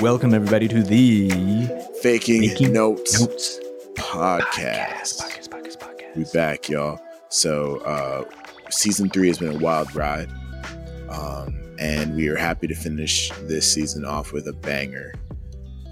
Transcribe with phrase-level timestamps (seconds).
[0.00, 1.28] Welcome everybody to the
[2.02, 3.60] Faking, Faking Notes, Notes
[3.94, 5.20] podcast.
[5.20, 6.16] podcast, podcast, podcast.
[6.16, 7.00] We back, y'all.
[7.28, 8.24] So uh
[8.70, 10.30] season three has been a wild ride.
[11.08, 15.14] Um, and we are happy to finish this season off with a banger.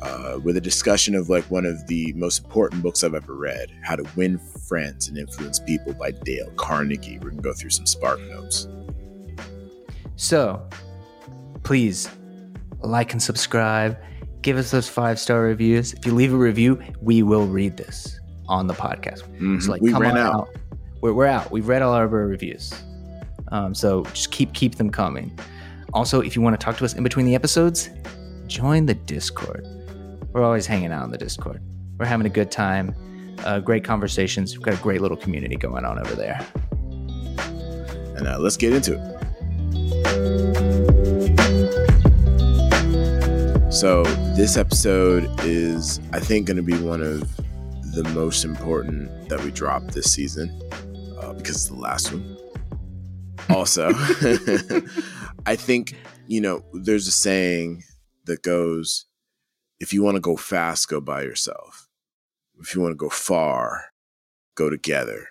[0.03, 3.71] Uh, with a discussion of like one of the most important books I've ever read,
[3.85, 7.21] How to Win Friends and Influence People by Dale Carnegie.
[7.21, 8.67] We're gonna go through some spark notes.
[10.17, 10.69] So,
[11.63, 12.09] please
[12.83, 13.97] like and subscribe.
[14.43, 15.93] Give us those five star reviews.
[15.93, 18.19] If you leave a review, we will read this
[18.49, 19.23] on the podcast.
[19.39, 19.63] Mhm.
[19.63, 20.35] So like, we come ran on out.
[20.35, 20.49] out.
[21.01, 21.51] We're, we're out.
[21.51, 22.73] We've read all of our reviews.
[23.53, 25.39] Um, so just keep keep them coming.
[25.93, 27.91] Also, if you want to talk to us in between the episodes,
[28.47, 29.67] join the Discord.
[30.33, 31.61] We're always hanging out in the Discord.
[31.99, 32.95] We're having a good time.
[33.45, 34.57] Uh, great conversations.
[34.57, 36.41] We've got a great little community going on over there.
[38.17, 40.92] And uh, let's get into it.
[43.73, 44.03] So,
[44.37, 47.21] this episode is, I think, going to be one of
[47.95, 50.51] the most important that we drop this season
[51.19, 52.37] uh, because it's the last one.
[53.49, 53.89] Also,
[55.47, 57.83] I think, you know, there's a saying
[58.27, 59.07] that goes
[59.81, 61.89] if you want to go fast, go by yourself.
[62.61, 63.87] If you want to go far,
[64.55, 65.29] go together.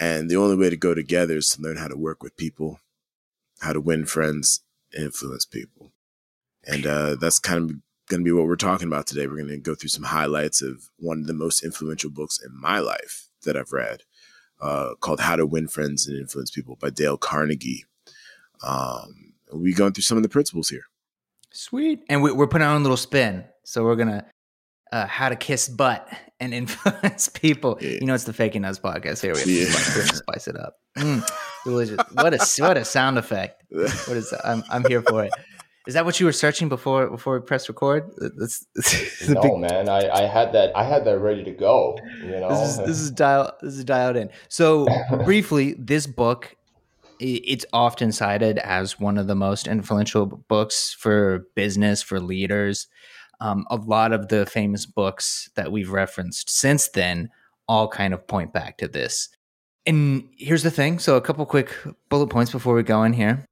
[0.00, 2.80] And the only way to go together is to learn how to work with people,
[3.60, 4.62] how to win friends,
[4.96, 5.92] influence people.
[6.68, 7.76] And uh, that's kind of
[8.08, 9.26] going to be what we're talking about today.
[9.26, 12.50] We're going to go through some highlights of one of the most influential books in
[12.60, 14.02] my life that I've read
[14.60, 17.84] uh, called How to Win Friends and Influence People by Dale Carnegie.
[18.62, 20.82] Um, we're going through some of the principles here.
[21.52, 22.00] Sweet.
[22.08, 23.44] And we, we're putting on a little spin.
[23.64, 24.24] So we're going to
[24.92, 26.08] uh, how to kiss butt
[26.40, 27.78] and influence people.
[27.80, 27.98] Yeah.
[28.00, 29.22] You know, it's the Faking Us podcast.
[29.22, 30.04] Here we have Yeah.
[30.04, 30.74] spice, it up.
[30.96, 31.28] Mm,
[31.64, 31.98] delicious.
[32.12, 33.62] What a, what a sound effect.
[33.70, 34.32] What is?
[34.44, 35.32] I'm, I'm here for it.
[35.88, 38.12] Is that what you were searching before before we press record?
[38.18, 41.96] That's, that's no, big- man, I, I had that I had that ready to go.
[42.22, 44.28] You know, this is this is dial this is dialed in.
[44.48, 44.86] So
[45.24, 46.54] briefly, this book
[47.20, 52.86] it's often cited as one of the most influential books for business for leaders.
[53.40, 57.30] Um, a lot of the famous books that we've referenced since then
[57.66, 59.30] all kind of point back to this.
[59.86, 60.98] And here's the thing.
[60.98, 61.74] So a couple quick
[62.10, 63.47] bullet points before we go in here.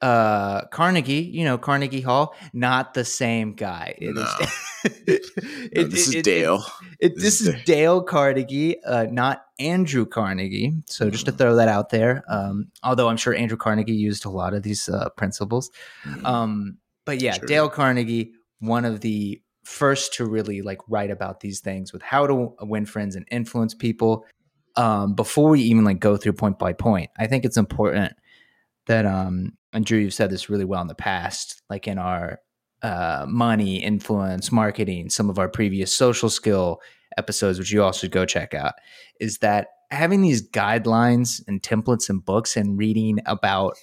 [0.00, 3.94] Uh, Carnegie, you know Carnegie Hall, not the same guy.
[3.98, 4.22] It No.
[4.22, 5.30] is- No, this
[5.72, 6.64] it- is it- Dale.
[7.00, 10.72] it, This this is is Dale Carnegie, uh, not Andrew Carnegie.
[10.86, 11.38] So just to Mm.
[11.38, 12.22] throw that out there.
[12.28, 15.70] Um, although I'm sure Andrew Carnegie used a lot of these uh, principles.
[16.04, 16.24] Mhm.
[16.24, 17.46] Um, but yeah, Sure.
[17.46, 22.26] Dale Carnegie, one of the first to really like write about these things with how
[22.26, 24.24] to win friends and influence people.
[24.76, 28.12] Um, before we even like go through point by point, I think it's important
[28.86, 32.40] that um, and Drew, you've said this really well in the past, like in our
[32.82, 36.80] uh, money, influence, marketing, some of our previous social skill
[37.16, 38.74] episodes, which you also go check out,
[39.20, 43.76] is that having these guidelines and templates and books and reading about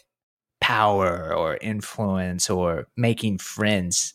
[0.61, 4.13] power or influence or making friends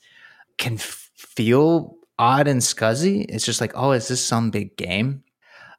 [0.59, 3.25] can f- feel odd and scuzzy.
[3.29, 5.23] It's just like, oh, is this some big game?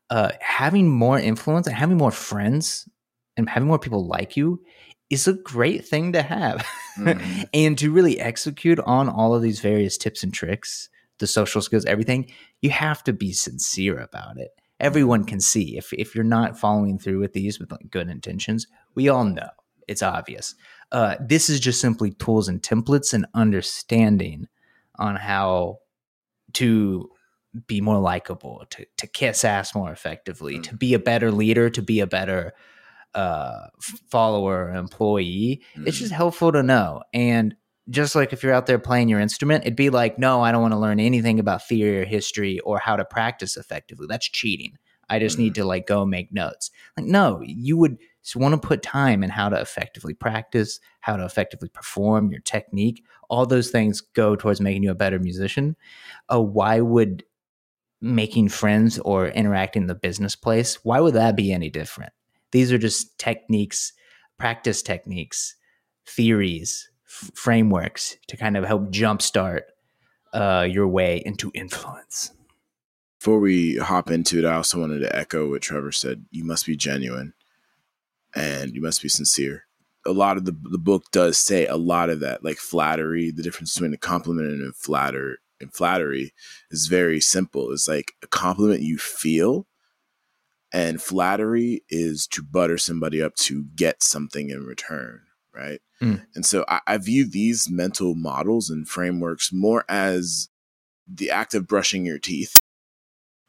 [0.10, 2.88] Uh, having more influence and having more friends
[3.38, 4.62] and having more people like you
[5.12, 6.66] is a great thing to have.
[6.98, 7.48] Mhm.
[7.54, 10.90] and to really execute on all of these various tips and tricks,
[11.20, 14.52] the social skills, everything, you have to be sincere about it.
[14.80, 18.66] Everyone can see if if you're not following through with these with like good intentions.
[18.96, 19.50] We all know
[19.88, 20.56] it's obvious.
[20.92, 24.48] Uh, this is just simply tools and templates and understanding
[24.98, 25.80] on how
[26.54, 27.10] to
[27.68, 31.82] be more likable, to to kiss ass more effectively, to be a better leader, to
[31.82, 32.54] be a better
[33.14, 33.68] uh,
[34.10, 35.62] follower, or employee.
[35.86, 36.00] It's Mhm.
[36.00, 37.04] just helpful to know.
[37.14, 37.56] And
[37.90, 40.62] just like if you're out there playing your instrument, it'd be like, no, I don't
[40.62, 44.06] want to learn anything about theory or history or how to practice effectively.
[44.08, 44.78] That's cheating.
[45.10, 46.72] I just need to like go make notes.
[46.96, 47.98] Like, no, you would
[48.36, 53.04] want to put time in how to effectively practice, how to effectively perform your technique.
[53.30, 55.76] All those things go towards making you a better musician.
[56.34, 57.26] Uh, why would
[58.00, 62.14] making friends or interacting in the business place, why would that be any different?
[62.52, 63.94] These are just techniques,
[64.38, 65.56] practice techniques,
[66.06, 69.62] theories, f- frameworks to kind of help jumpstart
[70.34, 72.32] uh, your way into influence.
[73.20, 76.26] Before we hop into it, I also wanted to echo what Trevor said.
[76.32, 77.34] You must be genuine
[78.34, 79.66] and you must be sincere.
[80.06, 83.44] A lot of the, the book does say a lot of that, like flattery, the
[83.44, 86.34] difference between a compliment and a flatter and flattery
[86.72, 87.72] is very simple.
[87.72, 89.68] It's like a compliment you feel,
[90.72, 95.22] and flattery is to butter somebody up to get something in return,
[95.54, 95.82] right?
[96.02, 96.26] Mm.
[96.36, 100.50] And so I, I view these mental models and frameworks more as
[101.08, 102.62] the act of brushing your teeth.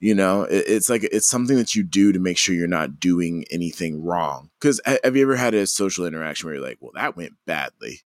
[0.00, 2.98] You know, it, it's like it's something that you do to make sure you're not
[2.98, 4.50] doing anything wrong.
[4.60, 8.00] Because have you ever had a social interaction where you're like, "Well, that went badly,"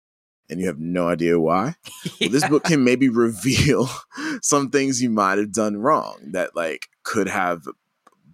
[0.49, 1.75] and you have no idea why?
[2.19, 3.89] Well, this book can maybe reveal
[4.41, 7.67] some things you might have done wrong that like could have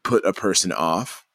[0.04, 1.26] put a person off.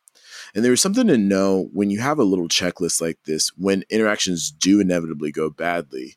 [0.55, 4.51] And there's something to know when you have a little checklist like this, when interactions
[4.51, 6.17] do inevitably go badly,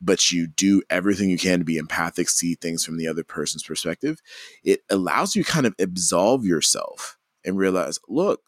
[0.00, 3.62] but you do everything you can to be empathic, see things from the other person's
[3.62, 4.20] perspective,
[4.64, 8.40] it allows you to kind of absolve yourself and realize, look,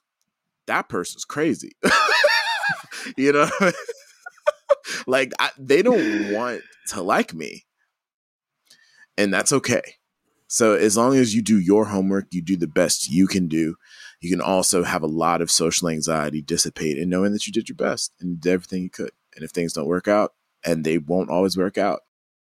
[0.66, 1.72] that person's crazy.
[3.16, 3.48] you know?
[5.06, 7.64] like I, they don't want to like me.
[9.16, 9.82] And that's okay.
[10.46, 13.76] So as long as you do your homework, you do the best you can do.
[14.20, 17.68] You can also have a lot of social anxiety dissipate and knowing that you did
[17.68, 19.10] your best and did everything you could.
[19.34, 20.32] And if things don't work out,
[20.64, 22.00] and they won't always work out,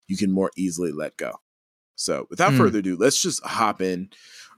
[0.07, 1.33] you can more easily let go.
[1.95, 2.57] So without Mm.
[2.57, 4.09] further ado, let's just hop in.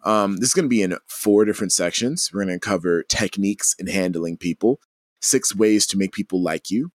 [0.06, 2.30] Um, this is going to be in four different sections.
[2.32, 4.80] We're going to cover techniques in handling people,
[5.22, 6.92] six ways to make people like you,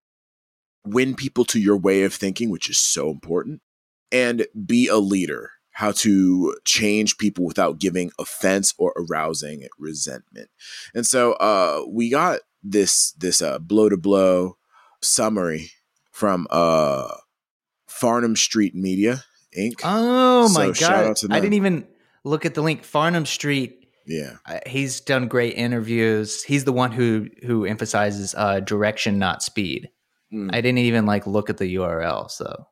[0.86, 3.60] win people to your way of thinking, which is so important,
[4.10, 10.48] and be a leader, how to change people without giving offense or arousing resentment.
[10.94, 14.56] And so uh, we got this this uh, blow to blow
[15.02, 15.70] summary
[16.10, 17.08] from uh,
[17.86, 19.24] Farnham Street Media
[19.58, 19.80] Inc.
[19.82, 21.32] Oh my So shout out god!
[21.32, 21.86] I didn't even
[22.22, 22.84] look at the link.
[22.84, 23.88] Farnham Street.
[24.06, 26.42] yeah, uh, He's done great interviews.
[26.44, 29.90] He's the one who who emphasizes uh, direction, not speed.
[30.32, 30.50] Mm.
[30.52, 32.30] I didn't even like look at the URL.
[32.30, 32.66] So,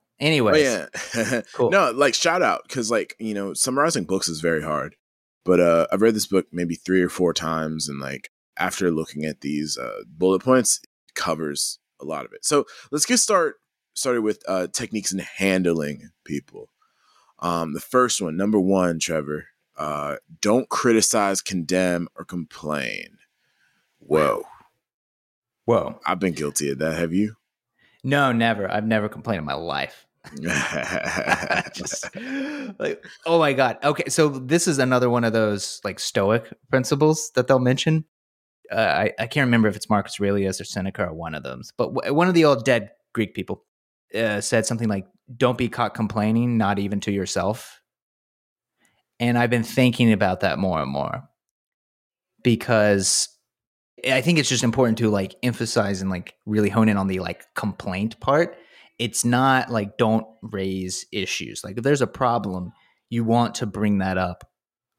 [0.65, 0.89] Oh
[1.25, 1.41] yeah.
[1.53, 1.71] cool.
[1.71, 4.97] No, like shout out because like you know summarizing books is very hard.
[5.45, 9.25] But uh, I've read this book maybe three or four times, and like after looking
[9.25, 12.45] at these uh, bullet points, it covers a lot of it.
[12.45, 13.57] So let's get start
[13.95, 16.71] started with uh, techniques in handling people.
[17.41, 19.47] Um, the first one, number one, Trevor,
[19.77, 23.19] uh, don't criticize, condemn, or complain.
[23.99, 24.45] Whoa,
[25.65, 26.01] Whoa!
[26.07, 26.97] I've been guilty of that.
[26.97, 27.35] Have you?
[28.05, 28.71] No, never.
[28.71, 30.07] I've never complained in my life.
[31.75, 32.15] Just
[32.79, 33.79] like, oh my god.
[33.83, 38.05] Okay, so this is another one of those like Stoic principles that they'll mention.
[38.71, 41.63] Uh, I I can't remember if it's Marcus Aurelius or Seneca or one of them,
[41.77, 43.65] but w- one of the old dead Greek people
[44.15, 47.81] uh, said something like, "Don't be caught complaining, not even to yourself."
[49.19, 51.29] And I've been thinking about that more and more
[52.43, 53.29] because
[54.09, 57.21] I think it's just important to like emphasize and like really hone in on the
[57.21, 58.57] like complaint part.
[59.03, 61.65] It's not like don't raise issues.
[61.65, 62.71] Like if there's a problem,
[63.11, 64.49] you want to bring that up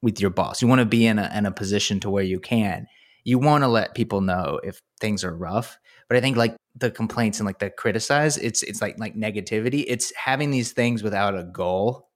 [0.02, 0.60] with your boss.
[0.60, 2.86] You want to be in a in a position to where you can.
[3.24, 5.78] You want to let people know if things are rough.
[6.06, 9.86] But I think like the complaints and like the criticize, it's it's like like negativity.
[9.88, 12.10] It's having these things without a goal.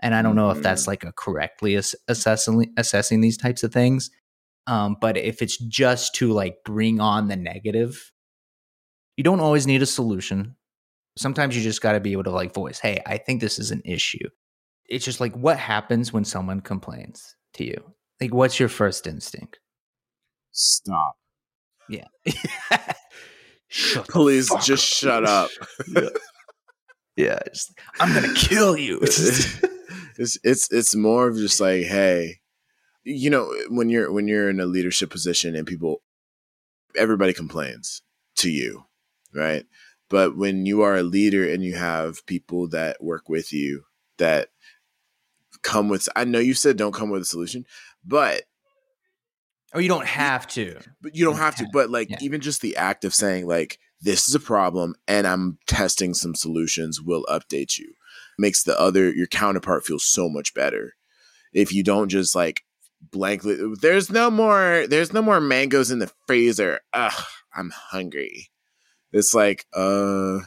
[0.00, 3.72] And I don't know if that's like a correctly ass- assessing assessing these types of
[3.72, 4.12] things.
[4.68, 8.12] Um, but if it's just to like bring on the negative,
[9.16, 10.54] you don't always need a solution.
[11.18, 13.70] Sometimes you just got to be able to like voice, hey, I think this is
[13.70, 14.28] an issue.
[14.88, 17.94] It's just like what happens when someone complains to you?
[18.20, 19.58] Like, what's your first instinct?
[20.52, 21.16] Stop.
[21.88, 22.06] Yeah.
[23.68, 25.50] shut Please just shut up.
[25.94, 26.08] yeah.
[27.16, 28.98] yeah just, I'm going to kill you.
[29.02, 32.40] it's it's it's more of just like, hey,
[33.04, 36.02] you know, when you're when you're in a leadership position and people
[36.96, 38.02] everybody complains
[38.36, 38.84] to you,
[39.34, 39.64] right?
[40.10, 43.84] But when you are a leader and you have people that work with you
[44.18, 44.48] that
[45.62, 47.66] come with I know you said don't come with a solution,
[48.04, 48.42] but
[49.74, 50.78] or you don't have to.
[51.02, 51.66] but you don't have to.
[51.72, 52.18] But like Yeah.
[52.20, 56.34] even just the act of saying like this is a problem and I'm testing some
[56.34, 57.92] solutions will update you
[58.38, 60.94] makes the other your counterpart feel so much better.
[61.52, 62.62] If you don't just like
[63.12, 66.80] blankly there's no more there's no more mangoes in the freezer.
[66.94, 67.24] Ugh,
[67.54, 68.50] I'm hungry.
[69.12, 70.40] It's like uh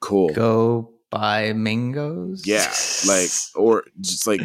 [0.00, 0.30] cool.
[0.30, 2.46] Go buy mangoes.
[2.46, 2.72] Yeah,
[3.06, 4.40] like or just like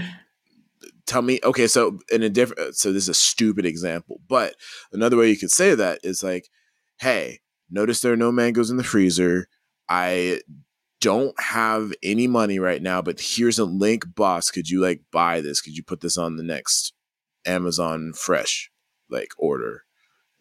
[1.05, 4.55] tell me okay so in a different so this is a stupid example but
[4.93, 6.47] another way you could say that is like
[6.99, 7.39] hey
[7.69, 9.47] notice there are no mangoes in the freezer.
[9.89, 10.39] I
[11.01, 15.41] don't have any money right now but here's a link boss could you like buy
[15.41, 15.59] this?
[15.59, 16.93] Could you put this on the next
[17.45, 18.71] amazon fresh
[19.09, 19.83] like order?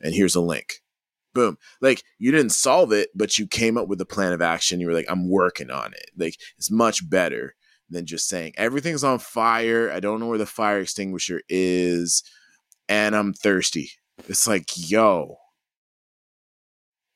[0.00, 0.81] And here's a link
[1.34, 4.80] boom like you didn't solve it but you came up with a plan of action
[4.80, 7.54] you were like i'm working on it like it's much better
[7.92, 9.90] than just saying everything's on fire.
[9.90, 12.24] I don't know where the fire extinguisher is,
[12.88, 13.90] and I'm thirsty.
[14.28, 15.36] It's like, yo,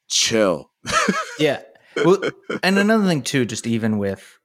[0.09, 0.71] chill.
[1.39, 1.63] yeah.
[1.97, 2.23] Well,
[2.63, 4.39] and another thing too, just even with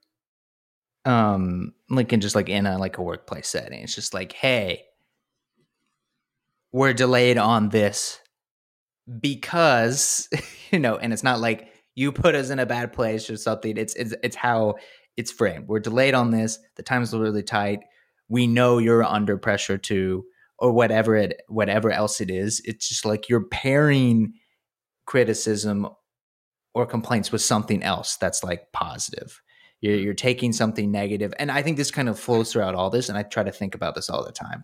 [1.03, 4.85] um like in just like in a like a workplace setting, it's just like, hey,
[6.71, 8.19] we're delayed on this
[9.19, 10.29] because
[10.71, 13.77] you know, and it's not like you put us in a bad place or something.
[13.77, 14.75] It's it's it's how
[15.17, 15.67] it's framed.
[15.67, 16.59] We're delayed on this.
[16.75, 17.79] The time's really tight.
[18.29, 20.23] We know you're under pressure to
[20.57, 22.61] or whatever it whatever else it is.
[22.65, 24.33] It's just like you're pairing
[25.05, 25.87] criticism
[26.73, 29.41] or complaints with something else that's like positive.
[29.81, 30.03] You're, mm-hmm.
[30.05, 33.09] you're taking something negative, and I think this kind of flows throughout all this.
[33.09, 34.63] And I try to think about this all the time.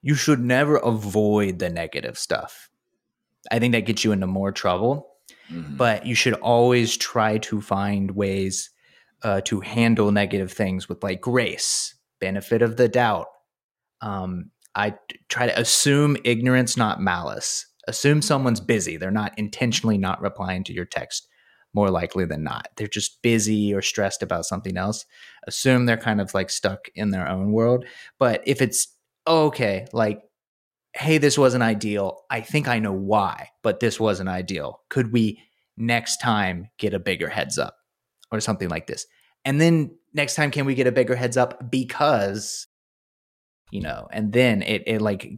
[0.00, 2.70] You should never avoid the negative stuff.
[3.50, 5.08] I think that gets you into more trouble.
[5.50, 5.76] Mm-hmm.
[5.76, 8.70] But you should always try to find ways
[9.22, 13.26] uh, to handle negative things with like grace, benefit of the doubt.
[14.00, 14.94] Um, I
[15.28, 17.66] try to assume ignorance, not malice.
[17.88, 18.96] Assume someone's busy.
[18.96, 21.28] They're not intentionally not replying to your text
[21.74, 22.68] more likely than not.
[22.76, 25.04] They're just busy or stressed about something else.
[25.46, 27.84] Assume they're kind of like stuck in their own world.
[28.18, 28.88] But if it's
[29.26, 30.22] oh, okay, like,
[30.94, 32.18] hey, this wasn't ideal.
[32.30, 34.80] I think I know why, but this wasn't ideal.
[34.90, 35.40] Could we
[35.76, 37.76] next time get a bigger heads up
[38.30, 39.06] or something like this?
[39.44, 42.66] And then next time, can we get a bigger heads up because,
[43.70, 45.32] you know, and then it, it like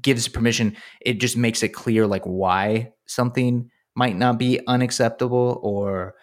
[0.00, 0.76] gives permission.
[1.00, 6.14] It just makes it clear like why something might not be unacceptable or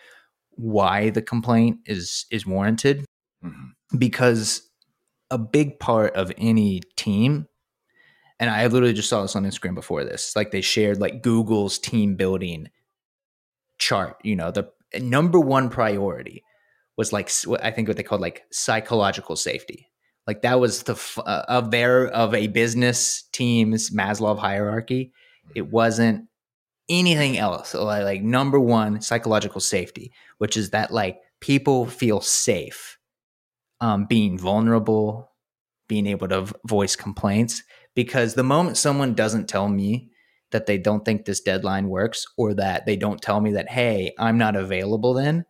[0.52, 3.06] why the complaint is is warranted
[3.44, 3.98] mm-hmm.
[3.98, 4.64] because
[5.30, 7.48] a big part of any team
[8.40, 11.78] and i literally just saw this on instagram before this like they shared like google's
[11.78, 12.70] team building
[13.78, 16.44] chart you know the number one priority
[16.98, 17.30] was like
[17.62, 19.88] i think what they called like psychological safety
[20.26, 25.12] like that was the uh, of their of a business team's maslow hierarchy
[25.56, 26.28] it wasn't
[26.90, 27.74] anything else.
[27.74, 32.98] Like, like number one, psychological safety, which is that like people feel safe
[33.82, 35.32] um, being vulnerable,
[35.88, 37.64] being able to voice complaints.
[37.98, 40.12] Because the moment someone doesn't tell me
[40.52, 44.14] that they don't think this deadline works or that they don't tell me that, hey,
[44.20, 45.46] I'm not available then,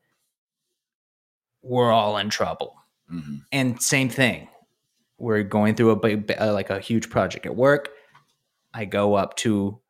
[1.61, 2.77] we're all in trouble.
[3.11, 3.35] Mm-hmm.
[3.51, 4.47] And same thing.
[5.17, 7.89] We're going through a big, uh, like a huge project at work.
[8.73, 9.81] I go up to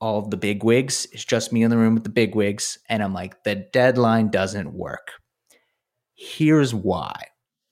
[0.00, 1.08] all of the big wigs.
[1.10, 2.78] It's just me in the room with the big wigs.
[2.88, 5.14] And I'm like, the deadline doesn't work.
[6.14, 7.24] Here's why.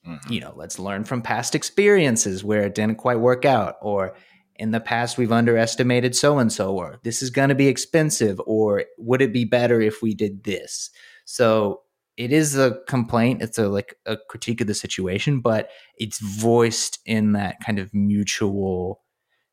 [0.05, 0.33] Mm-hmm.
[0.33, 4.17] You know, let's learn from past experiences where it didn't quite work out, or
[4.55, 8.39] in the past we've underestimated so and so, or this is going to be expensive,
[8.45, 10.89] or would it be better if we did this?
[11.25, 11.81] So
[12.17, 13.41] it is a complaint.
[13.41, 17.93] It's a like a critique of the situation, but it's voiced in that kind of
[17.93, 19.01] mutual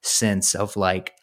[0.02, 1.14] sense of like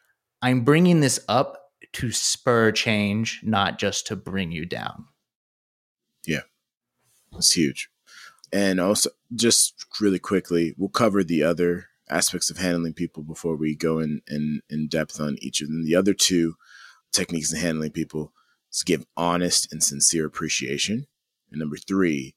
[0.41, 1.57] I'm bringing this up
[1.93, 5.05] to spur change, not just to bring you down.
[6.25, 6.41] Yeah,
[7.35, 7.89] it's huge.
[8.51, 13.75] And also, just really quickly, we'll cover the other aspects of handling people before we
[13.75, 15.85] go in, in, in depth on each of them.
[15.85, 16.55] The other two
[17.11, 18.33] techniques in handling people
[18.71, 21.07] is give honest and sincere appreciation.
[21.51, 22.35] And number three,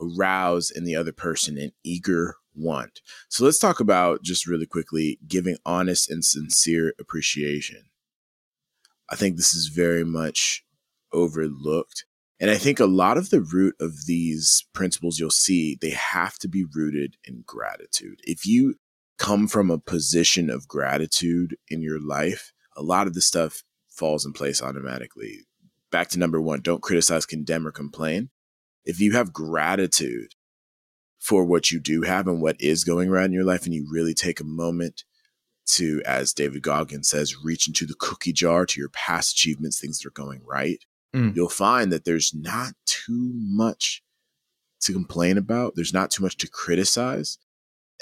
[0.00, 3.00] arouse in the other person an eager want.
[3.28, 7.84] So let's talk about just really quickly giving honest and sincere appreciation.
[9.10, 10.64] I think this is very much
[11.12, 12.04] overlooked.
[12.40, 16.38] And I think a lot of the root of these principles you'll see, they have
[16.38, 18.20] to be rooted in gratitude.
[18.24, 18.76] If you
[19.22, 24.26] come from a position of gratitude in your life, a lot of the stuff falls
[24.26, 25.46] in place automatically.
[25.92, 28.30] Back to number one don't criticize, condemn, or complain.
[28.84, 30.34] If you have gratitude
[31.20, 33.86] for what you do have and what is going right in your life, and you
[33.88, 35.04] really take a moment
[35.66, 40.00] to, as David Goggins says, reach into the cookie jar to your past achievements, things
[40.00, 41.32] that are going right, mm.
[41.36, 44.02] you'll find that there's not too much
[44.80, 45.74] to complain about.
[45.76, 47.38] There's not too much to criticize.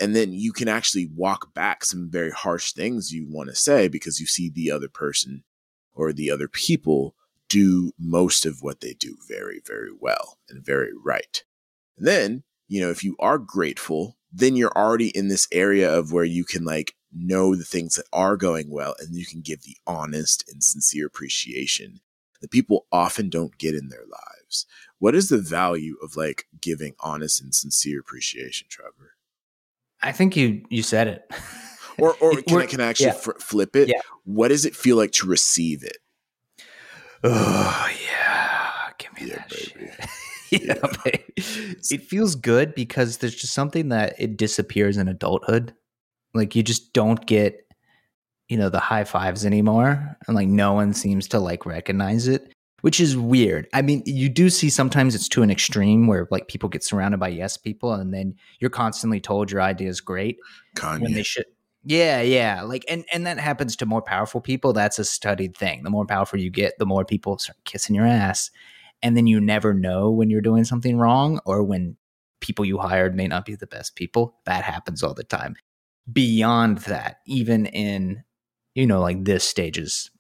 [0.01, 3.89] And then you can actually walk back some very harsh things you want to say
[3.89, 5.45] because you see the other person
[5.93, 7.15] or the other people
[7.49, 11.45] do most of what they do very, very well and very right.
[11.99, 16.13] And then you know, if you are grateful, then you're already in this area of
[16.13, 19.63] where you can like know the things that are going well and you can give
[19.63, 21.99] the honest and sincere appreciation
[22.41, 24.67] that people often don't get in their lives.
[25.01, 29.17] What is the value of like giving honest and sincere appreciation, Trevor?
[30.03, 31.31] I think you you said it.
[31.99, 33.33] or or can, I, can I actually yeah.
[33.39, 33.89] flip it?
[33.89, 34.01] Yeah.
[34.25, 35.99] What does it feel like to receive it?
[37.23, 39.93] Oh yeah, give me yeah, that baby.
[39.99, 40.11] shit.
[40.51, 40.75] yeah,
[41.07, 41.75] yeah.
[41.91, 45.75] it feels good because there's just something that it disappears in adulthood.
[46.35, 47.67] Like you just don't get,
[48.49, 52.55] you know, the high fives anymore, and like no one seems to like recognize it.
[52.83, 53.69] Which is weird.
[53.73, 57.19] I mean, you do see sometimes it's to an extreme where like people get surrounded
[57.19, 60.39] by yes people, and then you're constantly told your idea is great
[60.77, 61.03] Kanye.
[61.03, 61.47] when they should.
[61.85, 64.73] Yeah, yeah, like and and that happens to more powerful people.
[64.73, 65.83] That's a studied thing.
[65.83, 68.51] The more powerful you get, the more people start kissing your ass,
[69.03, 71.97] and then you never know when you're doing something wrong or when
[72.41, 74.37] people you hired may not be the best people.
[74.45, 75.57] That happens all the time.
[76.13, 78.25] Beyond that, even in
[78.75, 80.11] you know like this stages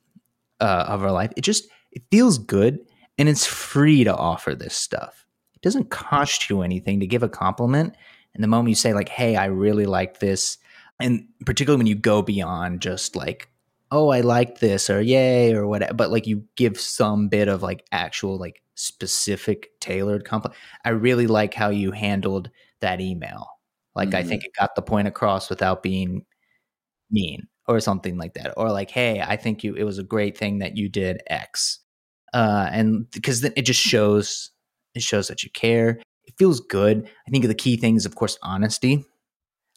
[0.61, 2.81] uh, of our life, it just it feels good
[3.19, 5.27] and it's free to offer this stuff.
[5.55, 7.95] It doesn't cost you anything to give a compliment.
[8.35, 10.59] And the moment you say like, "Hey, I really like this,"
[11.01, 13.49] and particularly when you go beyond just like,
[13.91, 17.63] "Oh, I like this," or "Yay," or whatever, but like you give some bit of
[17.63, 20.59] like actual like specific tailored compliment.
[20.85, 23.49] I really like how you handled that email.
[23.97, 24.29] Like I Mhm.
[24.29, 26.25] think it got the point across without being
[27.11, 28.55] mean or something like that.
[28.59, 31.80] Or like, hey, I think you it was a great thing that you did X.
[32.33, 34.51] Uh and because then it just shows
[34.95, 36.01] it shows that you care.
[36.25, 37.09] It feels good.
[37.27, 39.05] I think the key thing is of course honesty.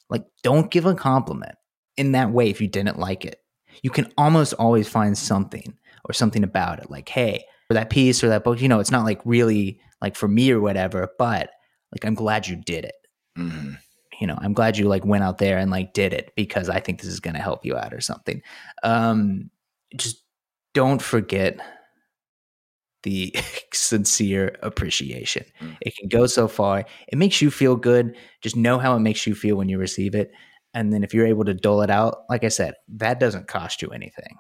[0.10, 1.56] Like don't give a compliment
[1.98, 3.40] in that way if you didn't like it.
[3.82, 5.74] You can almost always find something
[6.06, 6.92] or something about it.
[6.92, 10.16] Like, hey, for that piece or that book, you know, it's not like really like
[10.16, 11.50] for me or whatever, but
[11.92, 12.96] like I'm glad you did it
[13.38, 13.78] Mhm.
[14.22, 16.80] you know i'm glad you like went out there and like did it because i
[16.80, 18.44] think this is going to help you out or something
[18.84, 19.50] um
[19.96, 20.24] just
[20.76, 21.58] don't forget
[23.04, 23.36] the
[23.74, 25.46] sincere appreciation.
[25.62, 25.78] Mm.
[25.82, 26.86] it can go so far.
[27.08, 28.16] It makes you feel good.
[28.42, 30.32] Just know how it makes you feel when you receive it.
[30.74, 33.82] And then if you're able to dole it out like i said that doesn't cost
[33.82, 34.38] you anything.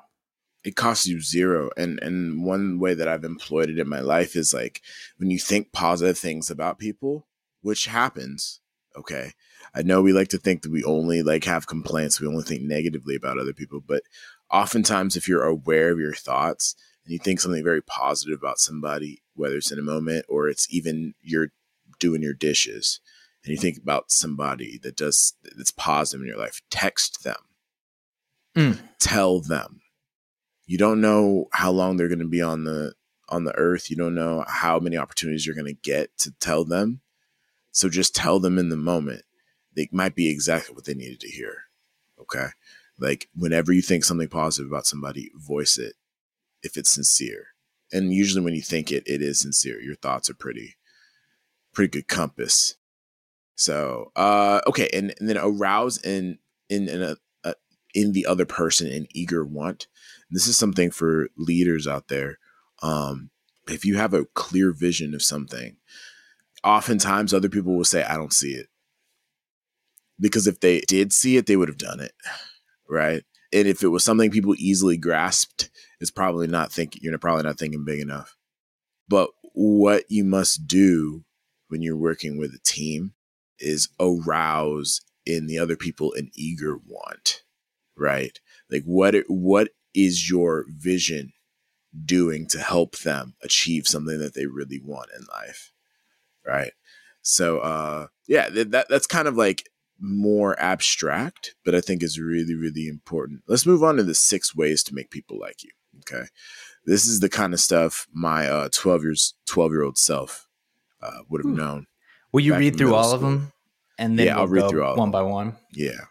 [0.63, 1.69] It costs you zero.
[1.77, 4.81] And and one way that i've employed it in my life is like
[5.17, 7.27] when you think positive things about people
[7.61, 8.59] which happens
[8.95, 9.31] okay?
[9.73, 12.21] I know we like to think that we only like have complaints.
[12.21, 13.81] We only think negatively about other people.
[13.85, 14.03] But
[14.51, 19.21] oftentimes if you're aware of your thoughts and you think something very positive about somebody
[19.35, 21.49] whether it's in a moment or it's even you're
[21.99, 22.99] doing your dishes
[23.43, 27.35] and you think about somebody that does that's positive in your life text them.
[28.55, 28.79] Mm.
[28.99, 29.81] tell them.
[30.67, 32.93] You don't know how long they're going to be on the
[33.29, 33.89] on the earth.
[33.89, 37.01] You don't know how many opportunities you're going to get to tell them.
[37.71, 39.23] So just tell them in the moment.
[39.75, 41.63] They might be exactly what they needed to hear
[42.23, 42.47] okay?
[42.99, 45.93] Like whenever you think something positive about somebody voice it
[46.63, 47.47] if it's sincere.
[47.91, 49.79] And usually when you think it it is sincere.
[49.81, 50.77] Your thoughts are pretty
[51.73, 52.75] pretty good compass.
[53.55, 57.15] So uh okay and, and then arouse in in in a,
[57.93, 59.87] in the other person an eager want.
[60.31, 62.39] This is something for leaders out there.
[62.81, 63.29] Um
[63.69, 65.77] if you have a clear vision of something
[66.63, 68.67] oftentimes other people will say i don't see it.
[70.19, 72.13] Because if they did see it they would have done it
[72.89, 73.23] right?
[73.51, 75.69] And if it was something people easily grasped
[76.03, 78.35] it's probably not thinking you're probably not thinking big enough.
[79.07, 81.23] But what you must do
[81.69, 83.13] when you're working with a team
[83.57, 87.41] is arouse in the other people an eager want
[87.95, 88.39] right?
[88.69, 91.33] Like what what is your vision
[92.05, 95.71] doing to help them achieve something that they really want in life
[96.45, 96.73] right?
[97.21, 102.19] So uh yeah th- that that's kind of like more abstract but i think is
[102.19, 103.41] really really important.
[103.47, 106.25] Let's move on to the six ways to make people like you okay
[106.85, 110.47] this is the kind of stuff my uh 12 years 12 year old self
[111.01, 111.57] uh, would have Hmm.
[111.59, 111.87] known
[112.31, 113.51] will you read through all of them
[113.97, 116.05] and then Yeah, I'll we'll read go through all one by one Yeah.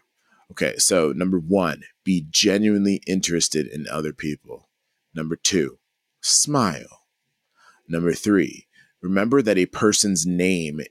[0.51, 0.75] Okay.
[0.77, 4.69] So, number one, be genuinely interested in other people.
[5.15, 5.79] Number two,
[6.21, 7.07] smile.
[7.87, 8.67] Number three,
[9.01, 10.81] remember that a person's name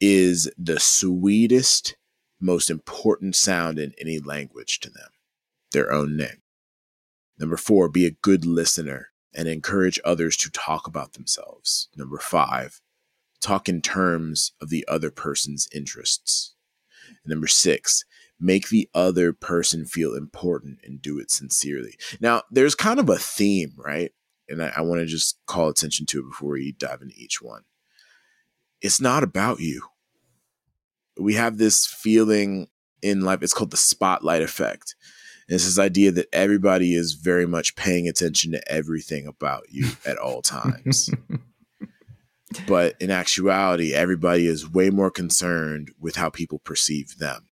[0.00, 1.96] is the sweetest,
[2.40, 5.10] most important sound in any language to them
[5.72, 6.42] their own name.
[7.38, 11.88] Number four, be a good listener and encourage others to talk about themselves.
[11.96, 12.80] Number five,
[13.40, 16.54] talk in terms of the other person's interests.
[17.24, 18.04] Number six,
[18.40, 21.96] make the other person feel important and do it sincerely.
[22.20, 24.12] Now, there's kind of a theme, right?
[24.48, 27.42] And I, I want to just call attention to it before we dive into each
[27.42, 27.62] one.
[28.80, 29.82] It's not about you.
[31.18, 32.68] We have this feeling
[33.02, 34.96] in life, it's called the spotlight effect.
[35.48, 39.88] And it's this idea that everybody is very much paying attention to everything about you
[40.04, 41.08] at all times.
[42.66, 47.48] but in actuality, everybody is way more concerned with how people perceive them.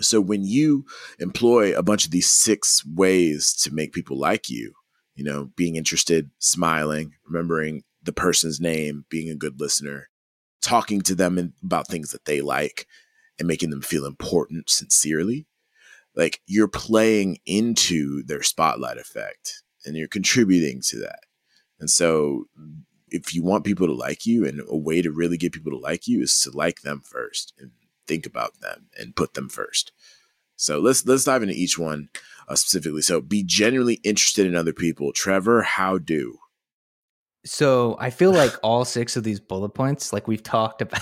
[0.00, 0.84] So when you
[1.18, 4.74] employ a bunch of these six ways to make people like you,
[5.14, 10.08] you know, being interested, smiling, remembering the person's name, being a good listener,
[10.62, 12.86] talking to them in- about things that they like,
[13.38, 15.46] and making them feel important sincerely,
[16.18, 21.20] like you're playing into their spotlight effect and you're contributing to that.
[21.78, 22.46] And so
[23.08, 25.78] if you want people to like you and a way to really get people to
[25.78, 27.70] like you is to like them first and
[28.06, 29.92] think about them and put them first.
[30.56, 32.08] So let's let's dive into each one
[32.48, 33.02] uh, specifically.
[33.02, 35.12] So be genuinely interested in other people.
[35.12, 36.38] Trevor, how do?
[37.44, 41.00] So I feel like all six of these bullet points, like we've talked about,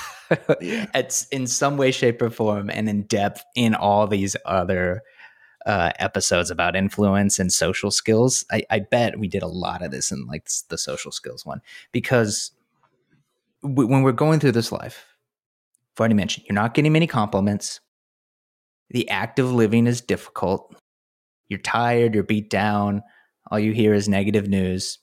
[0.60, 0.86] Yeah.
[0.94, 5.02] it's in some way, shape, or form, and in depth in all these other
[5.64, 8.44] uh, episodes about influence and social skills.
[8.52, 11.60] I, I bet we did a lot of this in like the social skills one
[11.90, 12.52] because
[13.62, 15.04] w- when we're going through this life,
[15.94, 17.80] I've already mentioned you're not getting many compliments.
[18.90, 20.76] The act of living is difficult.
[21.48, 22.14] You're tired.
[22.14, 23.02] You're beat down.
[23.50, 24.98] All you hear is negative news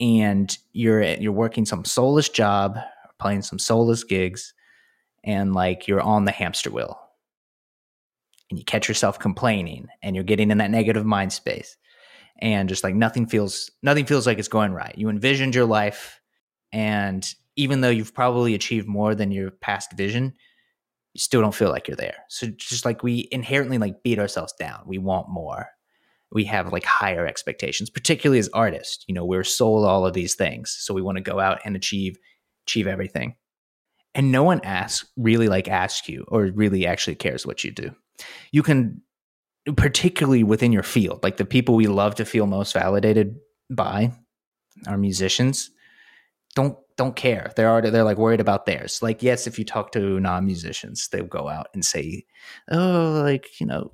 [0.00, 2.78] and you're you're working some soulless job,
[3.18, 4.54] playing some soulless gigs,
[5.24, 6.98] and like you're on the hamster wheel,
[8.48, 11.76] and you catch yourself complaining, and you're getting in that negative mind space,
[12.38, 14.96] and just like nothing feels nothing feels like it's going right.
[14.96, 16.20] You envisioned your life,
[16.72, 20.32] and even though you've probably achieved more than your past vision,
[21.12, 22.24] you still don't feel like you're there.
[22.28, 25.68] So just like we inherently like beat ourselves down, we want more
[26.32, 30.34] we have like higher expectations particularly as artists you know we're sold all of these
[30.34, 32.16] things so we want to go out and achieve
[32.70, 33.34] achieve everything.
[34.14, 37.90] And no one asks really like asks you or really actually cares what you do.
[38.52, 39.02] You can
[39.76, 43.36] particularly within your field like the people we love to feel most validated
[43.70, 44.10] by
[44.86, 45.70] our musicians
[46.54, 47.52] don't don't care.
[47.56, 49.00] They're already they're like worried about theirs.
[49.02, 52.24] Like yes if you talk to non-musicians they'll go out and say
[52.70, 53.92] oh like you know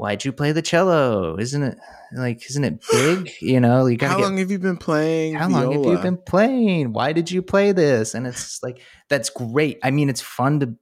[0.00, 1.36] why'd you play the cello?
[1.38, 1.78] Isn't it
[2.12, 3.30] like isn't it big?
[3.42, 5.34] You know, you gotta How get, long have you been playing?
[5.34, 6.94] how long have you been playing?
[6.94, 8.14] Why did you play this?
[8.14, 9.78] And it's like that's great.
[9.82, 10.74] I mean, it's fun to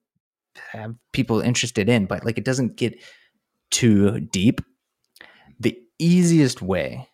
[0.70, 3.02] have people interested in, but like it doesn't get
[3.72, 4.60] too deep.
[5.58, 7.08] The easiest way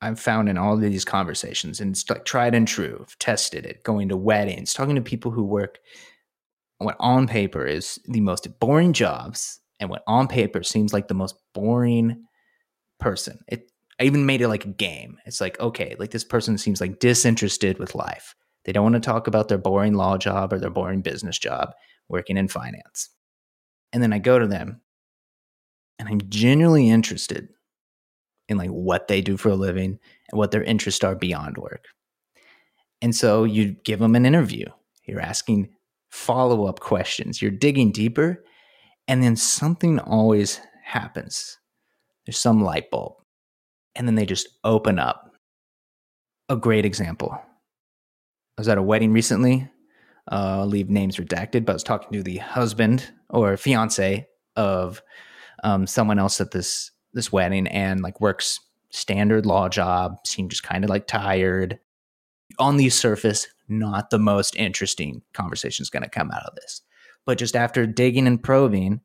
[0.00, 3.66] I've found in all of these conversations, and it's like tried and true, I've tested
[3.66, 5.78] it, going to weddings, talking to people who work
[6.78, 11.14] what on paper is the most boring jobs and what on paper seems like the
[11.14, 12.24] most boring
[13.00, 13.40] person.
[13.48, 13.68] It
[14.00, 15.18] I even made it like a game.
[15.26, 18.34] It's like, okay, like this person seems like disinterested with life.
[18.64, 21.72] They don't want to talk about their boring law job or their boring business job
[22.08, 23.10] working in finance.
[23.92, 24.80] And then I go to them
[25.98, 27.48] and I'm genuinely interested
[28.48, 29.98] in like what they do for a living
[30.30, 31.86] and what their interests are beyond work.
[33.02, 34.66] And so you give them an interview.
[35.04, 35.70] You're asking
[36.10, 37.42] follow up questions.
[37.42, 38.44] You're digging deeper,
[39.08, 41.58] and then something always happens.
[42.26, 43.14] There's some light bulb,
[43.94, 45.30] and then they just open up.
[46.48, 47.32] A great example.
[47.32, 49.68] I was at a wedding recently.
[50.30, 55.02] Uh, I'll leave names redacted, but I was talking to the husband or fiance of
[55.64, 58.60] um, someone else at this this wedding, and like works
[58.90, 60.16] standard law job.
[60.26, 61.78] Seemed just kind of like tired.
[62.58, 66.82] On the surface, not the most interesting conversation is going to come out of this.
[67.26, 69.00] But just after digging and probing,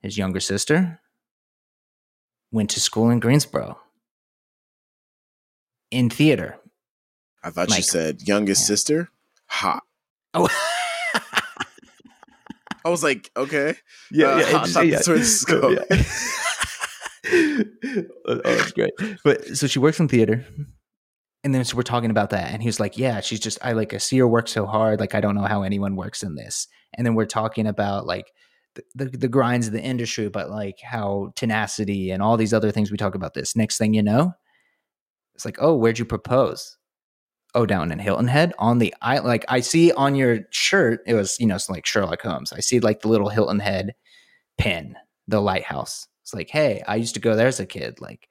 [0.00, 1.00] his younger sister
[2.50, 3.78] went to school in Greensboro
[5.90, 6.58] in theater.
[7.44, 8.66] I thought you said youngest Yeah.
[8.66, 9.08] sister.
[9.46, 9.82] Hot.
[10.34, 10.48] Oh,
[12.84, 13.74] I was like, okay.
[14.10, 14.90] yeah, Uh, yeah, yeah.
[14.96, 15.74] that's where this going.
[15.74, 15.84] Yeah.
[18.26, 18.92] oh, it's great.
[19.22, 20.44] But so she works in theater.
[21.44, 22.52] And then so we're talking about that.
[22.52, 25.00] And he was like, Yeah, she's just I like I see her work so hard.
[25.00, 26.68] Like I don't know how anyone works in this.
[26.94, 28.32] And then we're talking about like
[28.74, 32.70] the, the, the grinds of the industry, but like how tenacity and all these other
[32.70, 33.56] things we talk about this.
[33.56, 34.32] Next thing you know,
[35.34, 36.78] it's like, oh, where'd you propose?
[37.54, 41.14] Oh, down in Hilton Head on the I like I see on your shirt, it
[41.14, 42.52] was, you know, it's like Sherlock Holmes.
[42.52, 43.94] I see like the little Hilton Head
[44.56, 44.96] pin,
[45.28, 46.08] the lighthouse.
[46.22, 48.00] It's like, hey, I used to go there as a kid.
[48.00, 48.28] Like,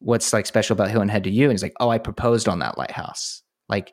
[0.00, 1.44] what's like special about Hilton Head to you?
[1.44, 3.42] And he's like, oh, I proposed on that lighthouse.
[3.68, 3.92] Like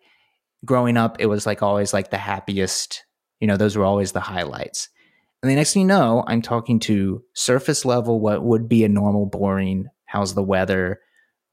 [0.66, 3.06] growing up, it was like always like the happiest,
[3.40, 4.90] you know, those were always the highlights.
[5.42, 8.90] And the next thing you know, I'm talking to surface level, what would be a
[8.90, 11.02] normal, boring, how's the weather?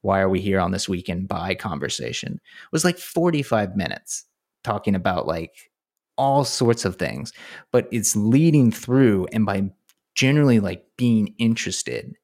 [0.03, 2.35] Why are we here on this weekend by conversation?
[2.35, 4.25] It was like 45 minutes
[4.63, 5.71] talking about like
[6.17, 7.33] all sorts of things,
[7.73, 9.71] but it's leading through and by
[10.15, 12.15] generally like being interested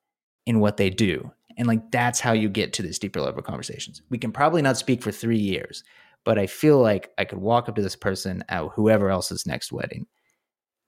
[0.44, 1.32] in what they do.
[1.56, 4.02] And like that's how you get to this deeper level conversations.
[4.10, 5.82] We can probably not speak for three years,
[6.24, 9.72] but I feel like I could walk up to this person at whoever else's next
[9.72, 10.06] wedding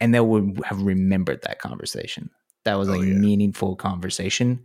[0.01, 2.31] and they would have remembered that conversation.
[2.65, 3.15] That was Oh, a yeah.
[3.15, 4.63] meaningful conversation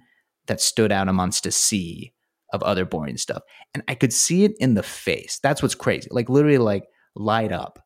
[0.47, 2.13] that stood out amongst a sea
[2.51, 3.41] of other boring stuff.
[3.73, 5.39] And I could see it in the face.
[5.41, 6.07] That's what's crazy.
[6.11, 6.83] Like literally like
[7.15, 7.79] light up.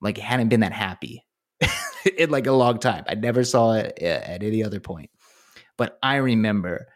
[0.00, 1.26] Like it hadn't been that happy
[2.18, 3.04] in like a long time.
[3.08, 5.10] I never saw it uh, at any other point.
[5.76, 6.86] But I remember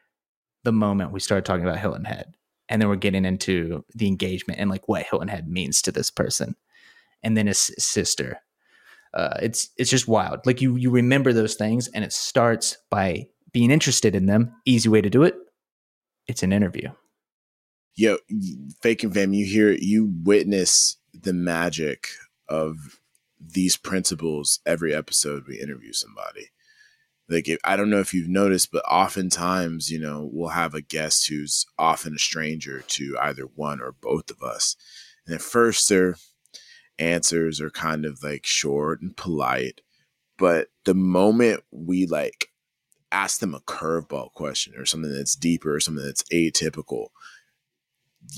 [0.66, 2.34] the moment we started talking about Hilton Head.
[2.68, 6.10] and then we're getting into the engagement and like what Hilton Head means to this
[6.10, 6.56] person,
[7.22, 8.40] and then his sister.
[9.14, 10.44] Uh, it's it's just wild.
[10.44, 14.52] Like you you remember those things, and it starts by being interested in them.
[14.64, 15.36] Easy way to do it.
[16.26, 16.90] It's an interview.
[17.94, 18.18] Yo,
[18.82, 22.08] fake and fam, you hear you witness the magic
[22.48, 22.76] of
[23.40, 26.50] these principles every episode we interview somebody
[27.28, 30.80] like if, i don't know if you've noticed but oftentimes you know we'll have a
[30.80, 34.76] guest who's often a stranger to either one or both of us
[35.26, 36.16] and at first their
[36.98, 39.80] answers are kind of like short and polite
[40.38, 42.48] but the moment we like
[43.12, 47.08] ask them a curveball question or something that's deeper or something that's atypical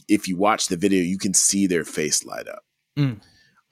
[0.09, 2.65] if you watch the video you can see their face light up
[2.99, 3.21] mm.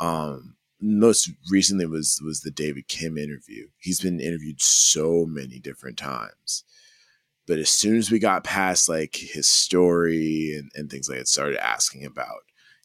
[0.00, 3.68] um most recently was was the David Kim interview.
[3.78, 6.64] He's been interviewed so many different times.
[7.46, 11.28] But as soon as we got past like his story and, and things like that,
[11.28, 12.40] started asking about,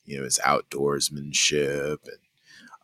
[0.05, 2.19] you know, his outdoorsmanship and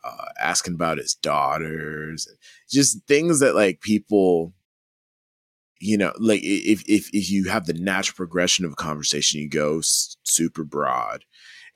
[0.04, 2.36] uh, asking about his daughters and
[2.68, 4.54] just things that like people
[5.80, 9.48] you know like if if if you have the natural progression of a conversation you
[9.48, 11.24] go super broad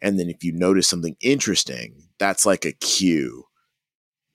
[0.03, 3.45] and then if you notice something interesting, that's like a cue.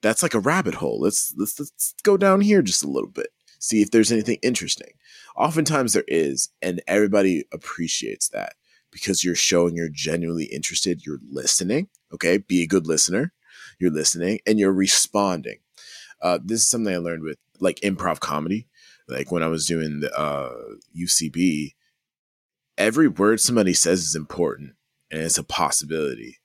[0.02, 1.02] That's like a rabbit hole.
[1.02, 3.28] Let's let's let's go down here just a little bit.
[3.60, 4.94] See if there's anything interesting.
[5.36, 8.54] Oftentimes there is, and everybody appreciates that
[8.92, 11.90] because you're showing you're genuinely interested, you're listening.
[12.14, 13.34] Okay, be a good listener.
[13.78, 15.60] You're listening and you're responding.
[16.22, 18.68] Uh, this is something I learned with like improv comedy.
[19.10, 20.54] Like when I was doing the uh,
[20.98, 21.74] UCB,
[22.78, 24.77] every word somebody says is important
[25.12, 26.38] and it's a possibility.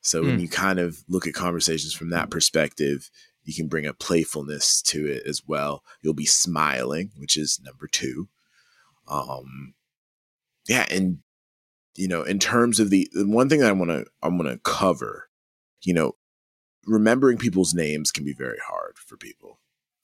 [0.00, 0.26] So mm.
[0.26, 0.40] when hmm.
[0.40, 3.10] you kind of look at conversations from that perspective,
[3.44, 5.82] you can bring a playfulness to it as well.
[6.02, 8.28] You'll be smiling, which is number two.
[9.08, 9.74] Um,
[10.68, 11.18] yeah, and
[11.96, 14.48] you know, in terms of the, the one thing that I want to I want
[14.48, 15.28] to cover,
[15.82, 16.12] you know,
[16.86, 19.60] remembering people's names can be very hard for people.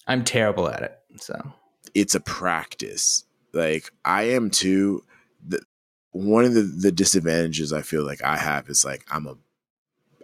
[0.06, 1.52] I'm terrible at it, so
[1.94, 3.24] it's a practice.
[3.52, 5.04] Like I am too.
[5.46, 5.62] The,
[6.12, 9.36] one of the, the disadvantages I feel like I have is like I'm a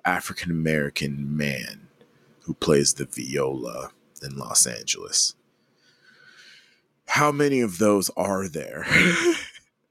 [0.04, 1.88] African American man
[2.42, 3.90] who plays the viola
[4.22, 5.34] in Los Angeles.
[7.08, 8.86] How many of those are there?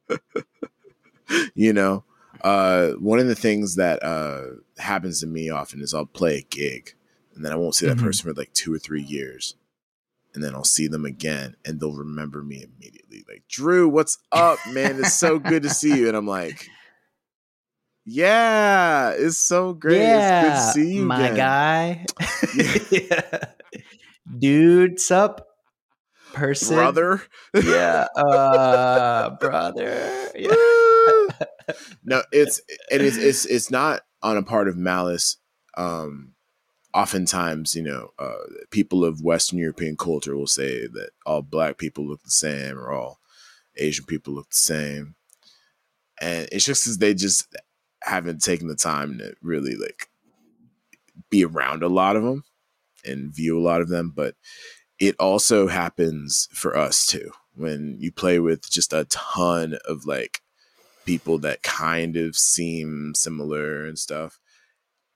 [1.53, 2.03] you know,
[2.41, 4.43] uh, one of the things that uh,
[4.77, 6.93] happens to me often is I'll play a gig
[7.35, 8.05] and then I won't see that mm-hmm.
[8.05, 9.55] person for like two or three years
[10.35, 13.23] and then I'll see them again and they'll remember me immediately.
[13.27, 14.99] Like, Drew, what's up, man?
[14.99, 16.07] It's so good to see you.
[16.09, 16.67] And I'm like,
[18.05, 20.01] yeah, it's so great.
[20.01, 21.35] Yeah, it's good to see you, my again.
[21.35, 22.05] guy.
[22.91, 23.39] yeah.
[24.37, 25.47] Dude, sup?
[26.33, 26.75] Person.
[26.75, 27.21] Brother.
[27.63, 28.07] yeah.
[28.15, 30.29] Uh brother.
[30.35, 30.53] Yeah.
[32.03, 35.37] no, it's and it is it's it's not on a part of malice.
[35.77, 36.33] Um
[36.95, 38.37] oftentimes, you know, uh,
[38.71, 42.91] people of Western European culture will say that all black people look the same or
[42.91, 43.19] all
[43.75, 45.15] Asian people look the same.
[46.21, 47.53] And it's just because they just
[48.01, 50.09] haven't taken the time to really like
[51.29, 52.45] be around a lot of them
[53.03, 54.13] and view a lot of them.
[54.15, 54.35] But
[54.97, 60.41] it also happens for us too when you play with just a ton of like
[61.05, 64.39] people that kind of seem similar and stuff.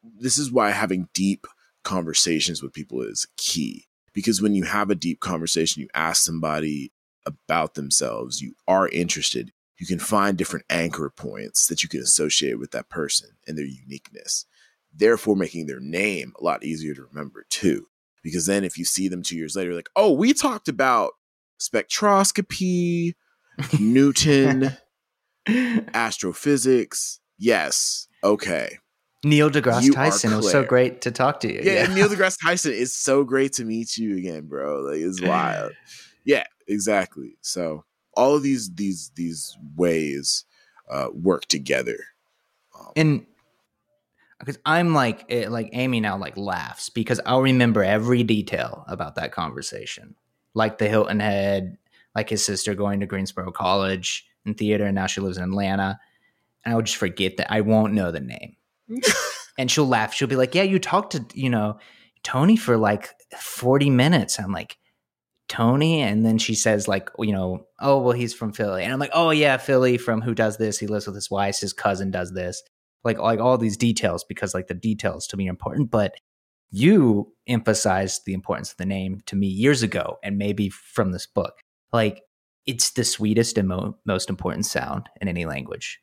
[0.03, 1.47] This is why having deep
[1.83, 6.91] conversations with people is key because when you have a deep conversation, you ask somebody
[7.25, 12.59] about themselves, you are interested, you can find different anchor points that you can associate
[12.59, 14.45] with that person and their uniqueness,
[14.93, 17.87] therefore making their name a lot easier to remember too.
[18.21, 21.13] Because then if you see them two years later, like, oh, we talked about
[21.59, 23.13] spectroscopy,
[23.79, 24.75] Newton,
[25.93, 27.19] astrophysics.
[27.37, 28.07] Yes.
[28.23, 28.79] Okay.
[29.23, 30.33] Neil deGrasse Tyson.
[30.33, 31.61] It was so great to talk to you.
[31.61, 31.93] Yeah, yeah.
[31.93, 32.73] Neil deGrasse Tyson.
[32.73, 34.81] It's so great to meet you again, bro.
[34.81, 35.73] Like it's wild.
[36.25, 37.37] yeah, exactly.
[37.41, 40.45] So all of these these these ways
[40.89, 41.97] uh, work together.
[42.77, 43.25] Um, and
[44.39, 48.85] because I'm like it, eh, like Amy now like laughs because I'll remember every detail
[48.87, 50.15] about that conversation,
[50.53, 51.77] like the Hilton Head,
[52.15, 55.99] like his sister going to Greensboro College in theater, and now she lives in Atlanta.
[56.63, 58.55] And I would just forget that I won't know the name
[59.57, 60.13] and she'll laugh.
[60.13, 61.79] She'll be like, "Yeah, you talked to you know
[62.23, 64.77] Tony for like forty minutes." I'm like,
[65.47, 68.99] "Tony," and then she says like, you know, "Oh, well, he's from Philly," and I'm
[68.99, 70.79] like, "Oh yeah, Philly from who does this?
[70.79, 71.59] He lives with his wife.
[71.59, 72.61] His cousin does this."
[73.03, 76.15] Like like all these details because like the details to me are important, but
[76.71, 81.25] you emphasized the importance of the name to me years ago, and maybe from this
[81.27, 81.53] book.
[81.93, 82.23] Like
[82.65, 85.99] it's the sweetest and mo- most important sound in any language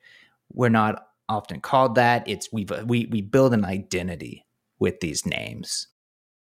[0.53, 2.29] we're not often called that.
[2.29, 4.45] It's we we we build an identity
[4.79, 5.89] with these names.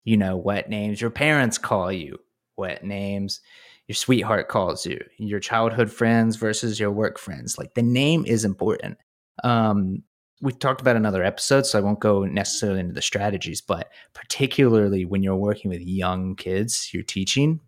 [0.04, 2.20] You know what names your parents call you,
[2.56, 3.40] what names
[3.88, 7.58] your sweetheart calls you, your childhood friends versus your work friends.
[7.58, 8.98] Like the name is important.
[9.44, 10.04] Um,
[10.42, 15.06] we talked about another episode, so I won't go necessarily into the strategies, but particularly
[15.06, 17.62] when you're working with young kids, you're teaching,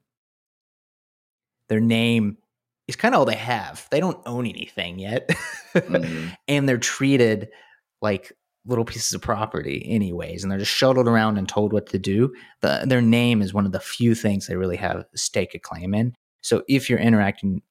[1.69, 2.37] their name
[2.87, 3.87] is kind of all they have.
[3.91, 5.29] They don't own anything yet.
[5.73, 6.29] mm-hmm.
[6.47, 7.49] And they're treated
[8.01, 8.31] like
[8.65, 12.33] little pieces of property anyways and they're just shuttled around and told what to do
[12.61, 15.93] the, their name is one of the few things they really have stake a claim
[15.93, 17.61] in so if you're interacting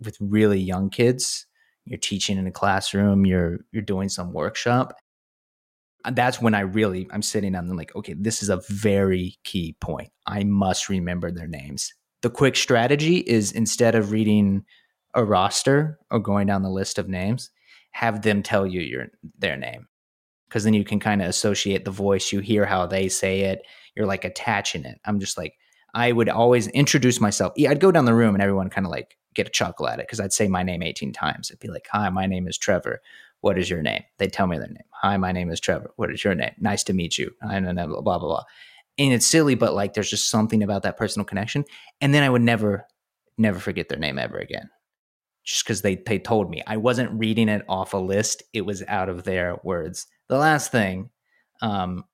[0.00, 1.46] with really young kids
[1.84, 4.94] you're teaching in a classroom you're you're doing some workshop
[6.04, 8.62] uh, that's when i really i'm sitting down and I'm like okay this is a
[8.68, 11.92] very key point i must remember their names
[12.22, 14.64] the quick strategy is instead of reading
[15.14, 17.50] a roster or going down the list of names
[17.92, 19.06] have them tell you your
[19.38, 19.88] their name
[20.48, 22.32] because then you can kind of associate the voice.
[22.32, 23.62] You hear how they say it.
[23.94, 24.98] You're like attaching it.
[25.04, 25.54] I'm just like,
[25.94, 27.52] I would always introduce myself.
[27.56, 29.98] Yeah, I'd go down the room and everyone kind of like get a chuckle at
[29.98, 31.50] it because I'd say my name 18 times.
[31.50, 33.00] It'd be like, Hi, my name is Trevor.
[33.40, 34.02] What is your name?
[34.18, 34.84] They'd tell me their name.
[35.02, 35.92] Hi, my name is Trevor.
[35.96, 36.52] What is your name?
[36.58, 37.30] Nice to meet you.
[37.42, 38.44] I know, blah, blah, blah.
[38.98, 41.64] And it's silly, but like there's just something about that personal connection.
[42.00, 42.86] And then I would never,
[43.36, 44.70] never forget their name ever again
[45.48, 46.62] just because they, they told me.
[46.66, 50.06] I wasn't reading it off a list, it was out of their words.
[50.28, 51.08] The last thing,
[51.62, 52.04] um,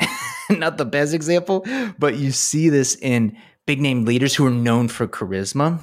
[0.50, 1.64] not the best example,
[1.96, 5.78] but you see this in big name leaders who are known for charisma.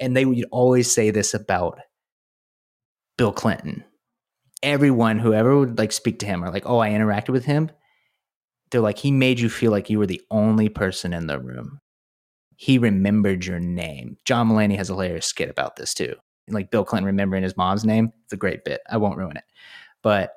[0.00, 1.78] And they would always say this about
[3.16, 3.84] Bill Clinton.
[4.64, 7.70] Everyone, whoever would like speak to him or like, oh, I interacted with him,
[8.70, 11.80] they're like, he made you feel like you were the only person in the room
[12.56, 14.16] he remembered your name.
[14.24, 16.14] John Mulaney has a hilarious skit about this too.
[16.48, 18.12] Like Bill Clinton remembering his mom's name.
[18.24, 18.80] It's a great bit.
[18.88, 19.44] I won't ruin it.
[20.02, 20.32] But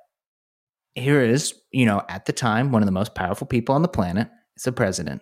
[0.96, 3.88] here is, you know, at the time, one of the most powerful people on the
[3.88, 4.28] planet.
[4.56, 5.22] It's the president.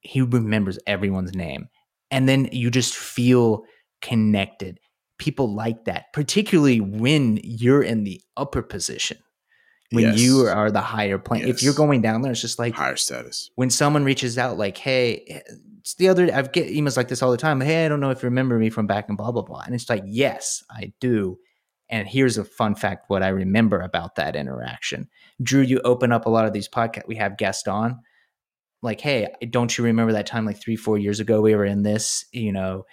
[0.00, 1.68] He remembers everyone's name.
[2.10, 3.64] And then you just feel
[4.00, 4.80] connected.
[5.18, 9.18] People like that, particularly when you're in the upper position
[9.92, 10.20] when yes.
[10.20, 11.46] you are the higher plane.
[11.46, 11.56] Yes.
[11.56, 13.50] If you're going down there, it's just like higher status.
[13.54, 15.42] When someone reaches out, like, "Hey,
[15.82, 17.60] it's the other I get emails like this all the time.
[17.60, 19.62] Hey, I don't know if you remember me from back and blah blah blah.
[19.66, 21.38] And it's like, yes, I do.
[21.88, 25.08] And here's a fun fact: what I remember about that interaction.
[25.42, 27.08] Drew, you open up a lot of these podcasts.
[27.08, 28.00] We have guests on.
[28.80, 31.82] Like, hey, don't you remember that time like three, four years ago we were in
[31.82, 32.24] this?
[32.32, 32.84] You know,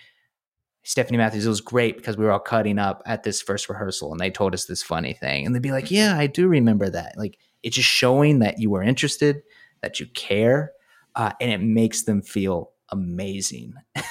[0.84, 1.46] Stephanie Matthews.
[1.46, 4.32] It was great because we were all cutting up at this first rehearsal, and they
[4.32, 7.38] told us this funny thing, and they'd be like, "Yeah, I do remember that." Like,
[7.64, 9.44] it's just showing that you were interested,
[9.82, 10.72] that you care,
[11.16, 13.74] uh, and it makes them feel amazing.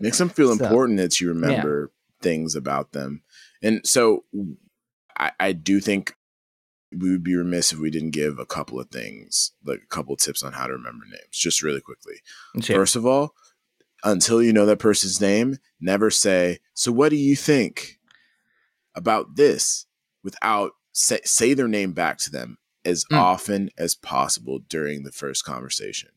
[0.00, 2.22] Makes them feel so, important that you remember yeah.
[2.22, 3.22] things about them.
[3.62, 4.24] And so
[5.16, 6.16] I, I do think
[6.96, 10.14] we would be remiss if we didn't give a couple of things, like a couple
[10.14, 12.14] of tips on how to remember names, just really quickly.
[12.60, 12.76] Sure.
[12.76, 13.34] First of all,
[14.04, 17.98] until you know that person's name, never say, So what do you think
[18.94, 19.86] about this?
[20.22, 23.16] without say, say their name back to them as mm.
[23.16, 26.10] often as possible during the first conversation.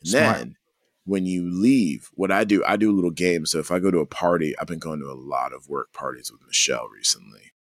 [0.00, 0.36] And Smart.
[0.36, 0.56] then
[1.04, 3.46] when you leave, what I do, I do a little game.
[3.46, 5.92] So if I go to a party, I've been going to a lot of work
[5.92, 7.52] parties with Michelle recently.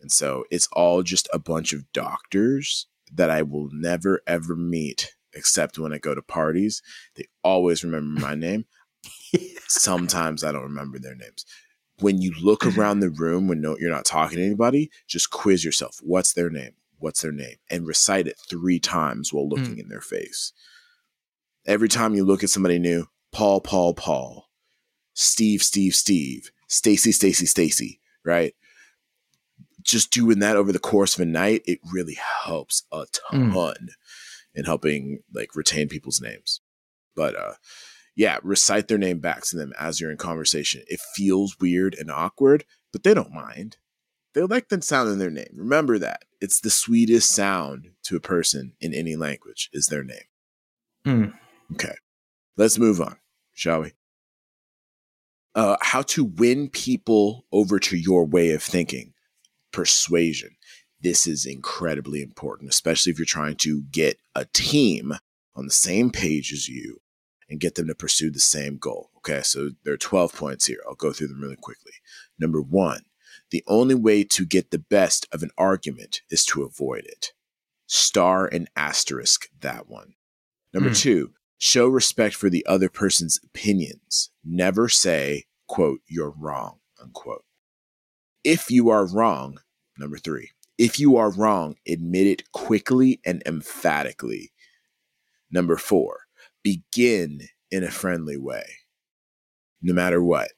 [0.00, 5.14] And so it's all just a bunch of doctors that I will never ever meet
[5.34, 6.82] except when I go to parties.
[7.14, 8.64] They always remember my name.
[9.68, 11.44] Sometimes I don't remember their names.
[12.00, 15.64] When you look around the room when no, you're not talking to anybody, just quiz
[15.64, 15.98] yourself.
[16.02, 16.74] What's their name?
[16.98, 17.56] What's their name?
[17.70, 19.80] And recite it three times while looking mm.
[19.80, 20.52] in their face
[21.68, 24.48] every time you look at somebody new, Paul, Paul, Paul,
[25.12, 28.54] Steve, Steve, Steve, Stacy, Stacy, Stacy, right?
[29.82, 33.52] Just doing that over the course of a night, it really helps a hmm.
[33.52, 33.88] ton mm.
[34.54, 36.60] in helping like retain people's names.
[37.14, 37.54] But uh
[38.18, 40.82] yeah, recite their name back to them as you're in conversation.
[40.88, 43.76] It feels weird and awkward, but they don't mind.
[44.34, 45.50] They like the sound of their name.
[45.54, 46.24] Remember that.
[46.40, 50.18] It's the sweetest sound to a person in any language is their name.
[51.06, 51.34] Mm.
[51.74, 51.94] Okay.
[52.56, 53.18] Let's move on,
[53.54, 53.92] shall we?
[55.54, 59.12] Uh, how to win people over to your way of thinking.
[59.70, 60.56] Persuasion.
[61.00, 65.14] This is incredibly important, especially if you're trying to get a team
[65.54, 66.98] on the same page as you
[67.48, 69.10] and get them to pursue the same goal.
[69.18, 70.80] Okay, so there are 12 points here.
[70.86, 71.92] I'll go through them really quickly.
[72.38, 73.02] Number one,
[73.50, 77.32] the only way to get the best of an argument is to avoid it.
[77.86, 80.14] Star and asterisk that one.
[80.74, 81.00] Number mm.
[81.00, 84.30] two, Show respect for the other person's opinions.
[84.44, 87.44] Never say, quote, you're wrong, unquote.
[88.44, 89.58] If you are wrong,
[89.98, 94.52] number three, if you are wrong, admit it quickly and emphatically.
[95.50, 96.27] Number four,
[96.62, 98.64] begin in a friendly way.
[99.80, 100.50] No matter what,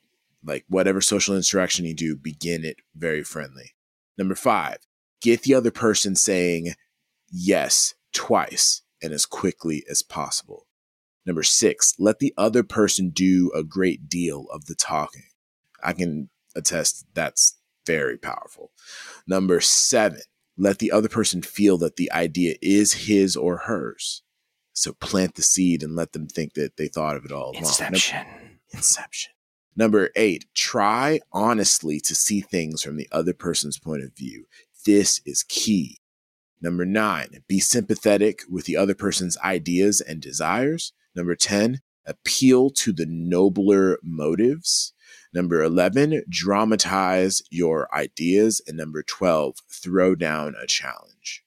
[0.44, 3.74] like whatever social interaction you do, begin it very friendly.
[4.16, 4.78] Number five,
[5.20, 6.74] get the other person saying
[7.30, 10.66] yes twice and as quickly as possible.
[11.26, 15.28] Number six, let the other person do a great deal of the talking.
[15.82, 18.72] I can attest that's very powerful.
[19.26, 20.20] Number seven,
[20.56, 24.22] let the other person feel that the idea is his or hers.
[24.80, 27.56] So plant the seed and let them think that they thought of it all along.
[27.56, 28.16] Inception.
[28.26, 29.32] Number, inception.
[29.76, 34.46] Number eight, try honestly to see things from the other person's point of view.
[34.86, 35.98] This is key.
[36.62, 40.94] Number nine, be sympathetic with the other person's ideas and desires.
[41.14, 44.94] Number 10, appeal to the nobler motives.
[45.34, 48.62] Number 11, dramatize your ideas.
[48.66, 51.44] And number 12, throw down a challenge.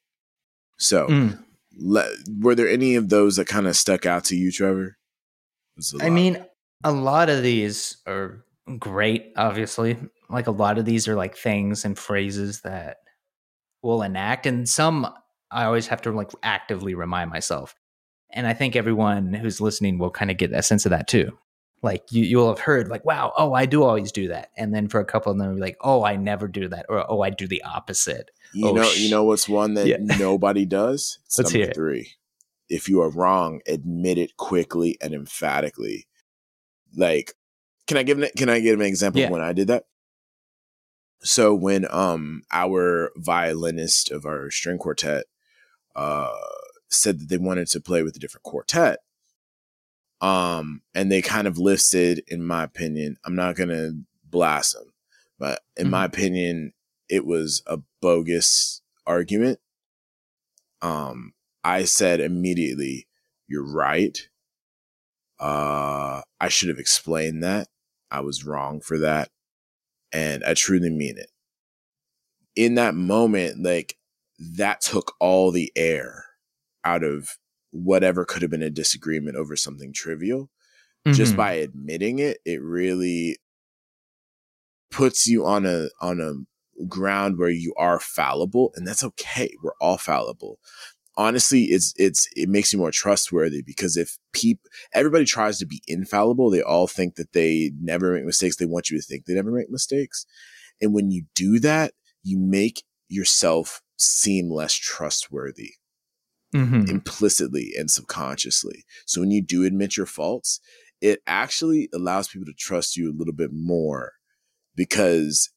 [0.78, 1.44] So, Mm.
[1.78, 4.86] Le- were there any of those that kind of stuck out to you, Trevor?
[4.86, 4.96] It
[5.78, 6.44] was a I mean,
[6.84, 8.44] a lot of these are
[8.80, 9.98] great, obviously.
[10.30, 12.98] Like a lot of these are like things and phrases that
[13.82, 15.12] will enact, and some
[15.52, 17.76] I always have to like actively remind myself.
[18.32, 21.38] And I think everyone who's listening will kind of get a sense of that too.
[21.84, 24.88] Like you, you'll have heard, like, "Wow, oh, I do always do that," and then
[24.88, 27.30] for a couple of them, be like, "Oh, I never do that," or "Oh, I
[27.30, 29.98] do the opposite." You oh, know, sh- you know what's one that Yeah.
[30.00, 31.20] nobody does?
[31.26, 31.76] It's Let's number hear it.
[31.76, 32.12] three.
[32.70, 36.08] If you are wrong, admit it quickly and emphatically.
[36.96, 37.34] Like,
[37.88, 39.28] can I give an, can I give an example Yeah.
[39.28, 39.86] of when I did that?
[41.22, 45.26] So when um our violinist of our string quartet
[45.96, 46.32] uh
[46.90, 49.00] said that they wanted to play with a different quartet,
[50.22, 53.92] um, and they kind of listed, in my opinion, I'm not gonna
[54.24, 54.94] blast them,
[55.40, 56.74] but in my opinion,
[57.14, 59.60] it was a bogus argument.
[60.82, 61.34] Um,
[61.64, 63.08] I said immediately,
[63.48, 64.18] "You're right.
[65.40, 67.68] Uh, I should have explained that.
[68.10, 69.30] I was wrong for that,
[70.12, 71.32] and I truly mean it."
[72.56, 73.98] In that moment, like
[74.40, 76.26] that took all the air
[76.84, 77.38] out of
[77.72, 80.50] whatever could have been a disagreement over something trivial
[81.12, 81.38] just Mhm.
[81.38, 83.38] by admitting it it really
[84.92, 86.34] puts you on a on a
[86.88, 90.60] ground where you are fallible and that's okay we're all fallible
[91.16, 95.82] honestly it's it's it makes you more trustworthy because if people everybody tries to be
[95.88, 99.34] infallible they all think that they never make mistakes they want you to think they
[99.34, 100.26] never make mistakes
[100.82, 105.74] and when you do that you make yourself seem less trustworthy
[106.54, 106.90] mm-hmm.
[106.90, 108.86] implicitly and subconsciously.
[109.06, 110.60] So when you do admit your faults,
[111.02, 114.14] it actually allows people to trust you a little bit more
[114.76, 115.50] because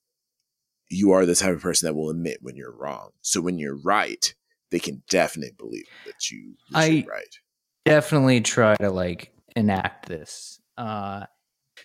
[0.88, 3.10] you are the type of person that will admit when you're wrong.
[3.20, 4.32] So when you're right,
[4.70, 7.36] they can definitely believe that you I- you're right.
[7.84, 10.60] definitely try to like enact this.
[10.76, 11.24] Uh,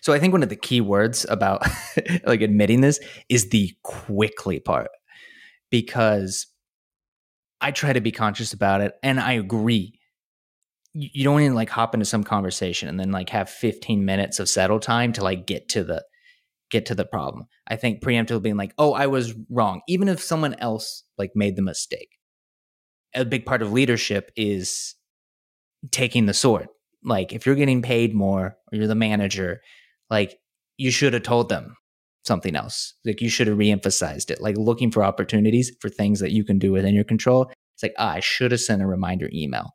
[0.00, 1.62] so I think one of the key words about
[2.24, 4.88] like admitting this is the quickly part
[5.70, 6.46] because
[7.60, 9.98] I try to be conscious about it and I agree.
[10.94, 14.38] You you don't even like hop into some conversation and then like have 15 minutes
[14.38, 16.04] of settle time to like get to the
[16.72, 17.46] get to the problem.
[17.68, 21.54] I think preemptively being like, "Oh, I was wrong," even if someone else like made
[21.54, 22.18] the mistake.
[23.14, 24.96] A big part of leadership is
[25.90, 26.68] taking the sword.
[27.04, 29.60] Like if you're getting paid more or you're the manager,
[30.10, 30.38] like
[30.78, 31.76] you should have told them
[32.24, 32.94] something else.
[33.04, 34.40] Like you should have reemphasized it.
[34.40, 37.50] Like looking for opportunities for things that you can do within your control.
[37.74, 39.74] It's like, ah, I should have sent a reminder email.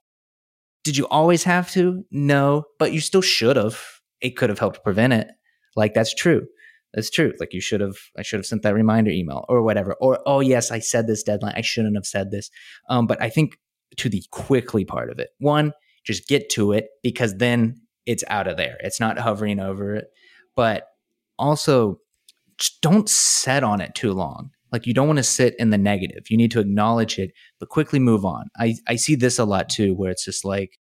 [0.84, 2.06] Did you always have to?
[2.12, 3.80] No, but you still should have.
[4.22, 5.28] It could have helped prevent it.
[5.76, 6.48] Like that's true.
[6.94, 7.34] That's true.
[7.40, 7.98] Like you should have.
[8.18, 9.94] I should have sent that reminder email or whatever.
[10.02, 11.54] Or oh yes, I said this deadline.
[11.56, 12.50] I shouldn't have said this.
[12.90, 13.58] Um, but I think
[13.98, 15.30] to the quickly part of it.
[15.40, 15.74] One,
[16.04, 18.78] just get to it because then it's out of there.
[18.80, 20.08] It's not hovering over it.
[20.56, 20.88] But
[21.38, 22.00] also,
[22.82, 24.52] don't set on it too long.
[24.72, 26.30] Like you don't want to sit in the negative.
[26.30, 28.50] You need to acknowledge it, but quickly move on.
[28.58, 30.78] I, I see this a lot too, where it's just like,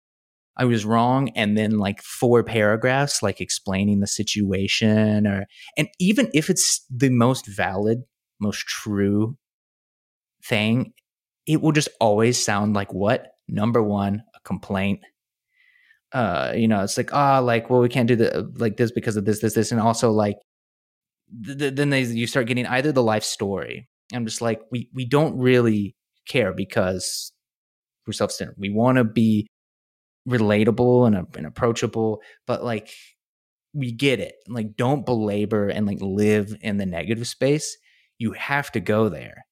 [0.58, 1.30] I was wrong.
[1.36, 5.46] And then like four paragraphs, like explaining the situation or,
[5.78, 8.00] and even if it's the most valid,
[8.40, 9.38] most true
[10.44, 10.94] thing,
[11.48, 13.28] it will just always sound like what?
[13.48, 15.00] Number one, a complaint.
[16.14, 19.16] Uh, you know, it's like, ah, like, well, we can't do the like this because
[19.16, 20.36] of this, this, this, and also like,
[21.46, 23.88] th- th- then they you start getting either the life story.
[24.14, 25.96] I'm just like, we we don't really
[26.28, 27.32] care because
[28.06, 28.56] we're self-centered.
[28.58, 29.48] We want to be
[30.28, 32.90] relatable and, uh, and approachable, but like,
[33.74, 34.36] we get it.
[34.48, 37.78] Like, don't belabor and like live in the negative space.
[38.22, 39.46] you have to go there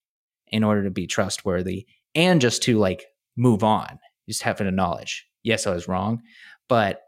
[0.48, 3.04] in order to be trustworthy and just to like
[3.36, 3.98] move on.
[4.28, 6.22] Just have to acknowledge, yes, I was wrong,
[6.68, 7.02] but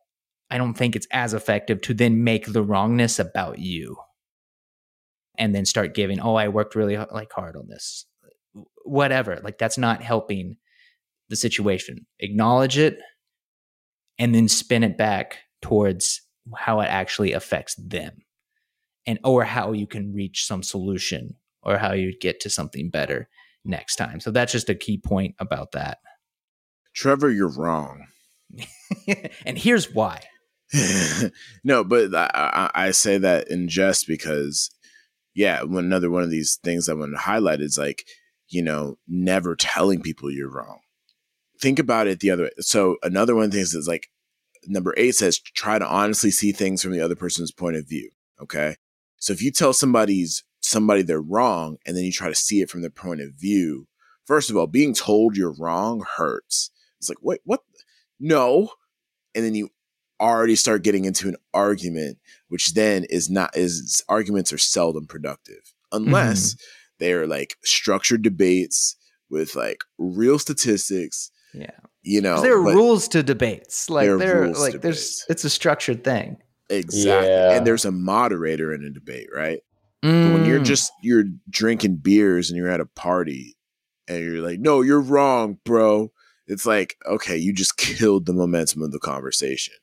[0.49, 3.95] I don't think it's as effective to then make the wrongness about you
[5.37, 8.07] and then start giving, oh, I worked really like hard on this,
[8.83, 9.39] whatever.
[9.43, 10.57] Like that's not helping
[11.29, 12.07] the situation.
[12.19, 12.97] Acknowledge it
[14.21, 16.21] and then spin it back towards
[16.55, 18.19] how it actually affects them
[19.07, 23.27] and or how you can reach some solution or how you get to something better
[23.65, 24.19] next time.
[24.19, 25.97] So that's just a key point about that.
[26.93, 28.05] Trevor, you're wrong.
[29.45, 30.21] and here's why.
[31.63, 34.69] no, but I, I, say that in jest because,
[35.33, 38.05] yeah, another one of these things I want to highlight is like,
[38.49, 40.79] you know, never telling people you're wrong.
[41.61, 42.49] Think about it the other way.
[42.59, 44.09] So another one of the things is like
[44.65, 48.09] number eight says try to honestly see things from the other person's point of view.
[48.41, 48.75] Okay.
[49.17, 52.69] So if you tell somebody's somebody they're wrong and then you try to see it
[52.69, 53.87] from their point of view,
[54.25, 56.71] first of all, being told you're wrong hurts.
[56.99, 57.61] It's like, wait, what?
[58.19, 58.69] No.
[59.35, 59.69] And then you
[60.19, 65.73] already start getting into an argument, which then is not is arguments are seldom productive
[65.91, 66.63] unless mm-hmm.
[66.99, 68.95] they're like structured debates
[69.29, 71.31] with like real statistics.
[71.53, 71.71] Yeah.
[72.03, 73.89] You know, there are rules to debates.
[73.89, 76.37] Like there, are like there's it's a structured thing.
[76.69, 77.29] Exactly.
[77.29, 77.53] Yeah.
[77.53, 79.59] And there's a moderator in a debate, right?
[80.03, 80.27] Mm.
[80.27, 80.65] But when you're mm.
[80.65, 83.55] just you're drinking beers and you're at a party
[84.07, 86.11] and you're like, "No, you're wrong, bro."
[86.47, 89.75] It's like, okay, you just killed the momentum of the conversation,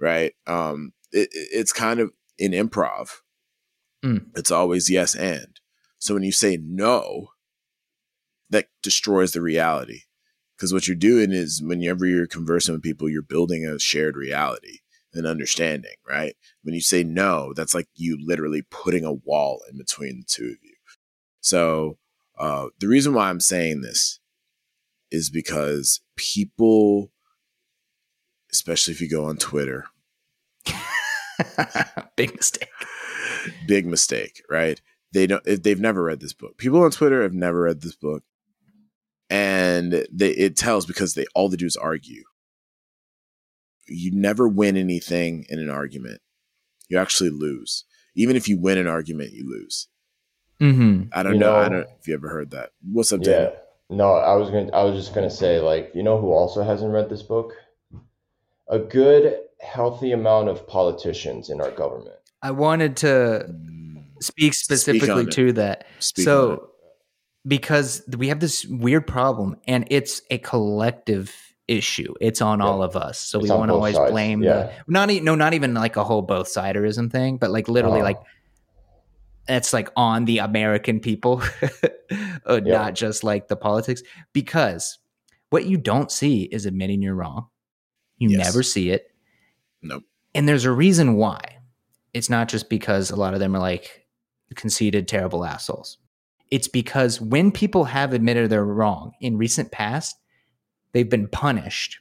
[0.00, 0.32] right?
[0.46, 3.10] Um, it, it's kind of in improv.
[4.04, 4.26] Mm.
[4.34, 5.60] It's always yes and.
[5.98, 7.28] So when you say no,
[8.50, 10.00] that destroys the reality.
[10.62, 14.78] Because what you're doing is whenever you're conversing with people, you're building a shared reality
[15.12, 16.36] and understanding, right?
[16.62, 20.44] When you say no, that's like you literally putting a wall in between the two
[20.44, 20.76] of you.
[21.40, 21.98] So
[22.38, 24.20] uh, the reason why I'm saying this
[25.10, 27.10] is because people,
[28.52, 29.86] especially if you go on Twitter,
[32.16, 32.70] big mistake,
[33.66, 34.80] big mistake, right?
[35.12, 35.42] They don't.
[35.44, 36.56] They've never read this book.
[36.56, 38.22] People on Twitter have never read this book,
[39.32, 42.22] and they, it tells because they all they do is argue
[43.88, 46.20] you never win anything in an argument.
[46.88, 47.84] You actually lose.
[48.14, 49.88] Even if you win an argument, you lose.
[50.60, 51.04] Mm-hmm.
[51.12, 52.70] I don't you know, know, I don't if you ever heard that.
[52.92, 53.32] What's up, yeah.
[53.32, 53.52] Dan?
[53.90, 54.70] No, I was gonna.
[54.72, 57.52] I was just going to say, like, you know, who also hasn't read this book?
[58.68, 62.16] A good, healthy amount of politicians in our government.
[62.42, 64.04] I wanted to mm.
[64.20, 65.86] speak specifically speak to that.
[65.98, 66.71] Speak so,
[67.46, 71.34] because we have this weird problem, and it's a collective
[71.68, 72.14] issue.
[72.20, 72.66] It's on yeah.
[72.66, 73.18] all of us.
[73.18, 74.10] So it's we want to always sides.
[74.10, 74.52] blame yeah.
[74.52, 78.04] the not no not even like a whole both siderism thing, but like literally uh
[78.04, 78.20] like
[79.48, 81.42] it's like on the American people,
[82.46, 82.72] uh, yeah.
[82.72, 84.02] not just like the politics.
[84.32, 84.98] Because
[85.50, 87.48] what you don't see is admitting you're wrong.
[88.18, 88.46] You yes.
[88.46, 89.08] never see it.
[89.82, 90.04] Nope.
[90.34, 91.58] And there's a reason why.
[92.14, 94.06] It's not just because a lot of them are like
[94.54, 95.98] conceited, terrible assholes.
[96.52, 100.14] It's because when people have admitted they're wrong in recent past,
[100.92, 101.98] they've been punished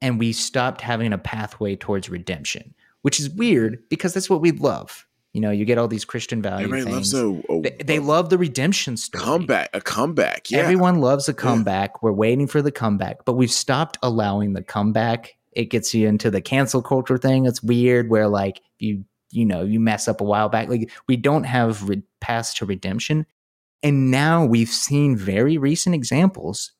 [0.00, 4.50] and we stopped having a pathway towards redemption, which is weird because that's what we
[4.52, 5.06] love.
[5.34, 6.68] You know, you get all these Christian values.
[6.68, 7.12] Everybody things.
[7.12, 9.22] loves a, a they, they, love the redemption story.
[9.22, 10.50] Comeback, a comeback.
[10.50, 10.60] Yeah.
[10.60, 11.90] Everyone loves a comeback.
[11.90, 11.98] Yeah.
[12.00, 15.36] We're waiting for the comeback, but we've stopped allowing the comeback.
[15.52, 17.44] It gets you into the cancel culture thing.
[17.44, 20.70] It's weird where like you you know you mess up a while back.
[20.70, 23.26] Like we don't have re- paths to redemption,
[23.82, 26.72] and now we've seen very recent examples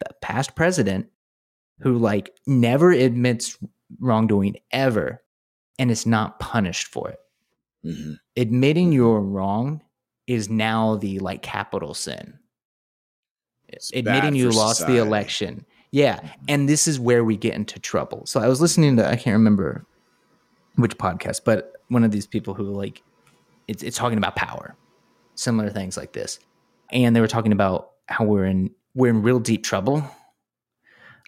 [0.00, 1.08] the past president
[1.80, 3.58] who like never admits
[4.00, 5.22] wrongdoing ever
[5.78, 7.18] and is not punished for it.
[7.84, 8.12] Mm-hmm.
[8.36, 8.94] Admitting mm-hmm.
[8.94, 9.82] you're wrong
[10.26, 12.38] is now the like capital sin.
[13.68, 14.98] It's Admitting you lost society.
[14.98, 15.64] the election.
[15.90, 16.16] Yeah.
[16.16, 16.44] Mm-hmm.
[16.48, 18.26] And this is where we get into trouble.
[18.26, 19.86] So I was listening to, I can't remember
[20.76, 23.02] which podcast, but one of these people who like,
[23.68, 24.76] it's, it's talking about power,
[25.40, 26.38] similar things like this.
[26.92, 30.04] And they were talking about how we're in we're in real deep trouble.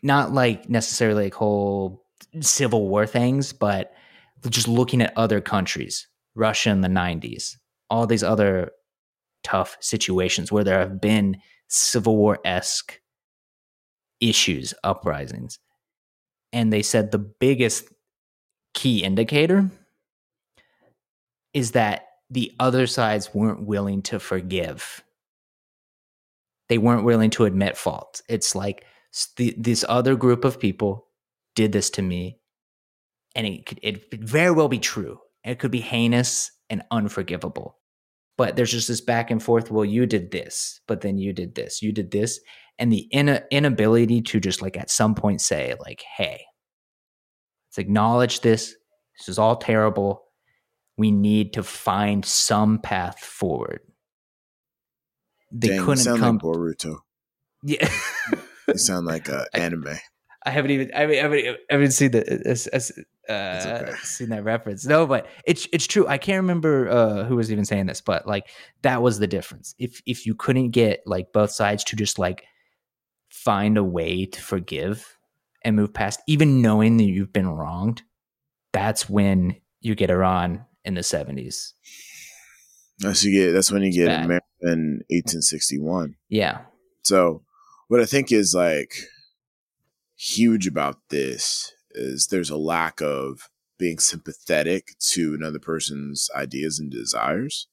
[0.03, 2.05] Not like necessarily like whole
[2.41, 3.93] civil war things, but
[4.49, 7.57] just looking at other countries, Russia in the 90s,
[7.89, 8.73] all these other
[9.45, 11.37] tough situations where there have been
[11.69, 13.01] civil war esque
[14.21, 15.59] issues, uprisings.
[16.53, 17.89] And they said the biggest
[18.75, 19.71] key indicator
[21.55, 25.03] is that the other sides weren't willing to forgive
[26.73, 28.23] they weren't willing to admit fault.
[28.31, 28.87] It's like
[29.37, 31.07] this other group of people
[31.55, 32.39] did this to me,
[33.37, 35.19] and it could, it very well be true.
[35.45, 37.77] It could be heinous and unforgivable,
[38.39, 39.71] but there's just this back and forth.
[39.71, 42.41] Well, you did this, but then you did this, you did this.
[42.79, 46.43] And the in- inability to just like at some point say, like, hey,
[47.69, 48.75] let's acknowledge this.
[49.19, 50.23] This is all terrible.
[50.97, 53.81] We need to find some path forward.
[55.51, 56.37] They Dang, couldn't sound come.
[56.37, 56.99] Like Boruto.
[57.63, 57.89] Yeah.
[58.69, 59.99] you sound like an anime.
[60.45, 63.33] I haven't even I, mean, I haven't, I haven't seen the uh,
[63.83, 63.93] okay.
[64.03, 64.85] seen that reference.
[64.85, 66.07] No, but it's it's true.
[66.09, 68.49] I can't remember uh, who was even saying this, but like
[68.83, 69.75] that was the difference.
[69.79, 72.45] If if you couldn't get like both sides to just like
[73.31, 75.17] find a way to forgive
[75.65, 78.03] and move past, even knowing that you've been wronged,
[78.73, 81.75] that's when you get Iran in the seventies.
[82.99, 83.53] That's you get.
[83.53, 86.17] That's when you get America in 1861.
[86.29, 86.61] Yeah.
[87.03, 87.43] So,
[87.89, 88.95] what I think is like
[90.17, 96.91] huge about this is there's a lack of being sympathetic to another person's ideas and
[96.91, 97.67] desires.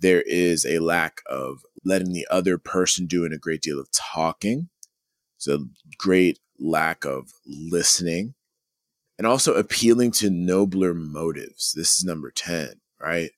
[0.00, 4.68] There is a lack of letting the other person doing a great deal of talking.
[5.36, 5.60] It's a
[5.98, 8.34] great lack of listening
[9.20, 11.74] and also appealing to nobler motives.
[11.76, 13.30] This is number 10, right?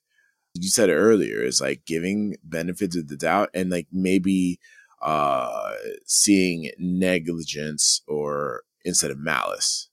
[0.53, 4.61] You said it earlier, is like giving benefits of the doubt and like maybe
[5.01, 5.73] uh
[6.05, 9.89] seeing negligence or instead of malice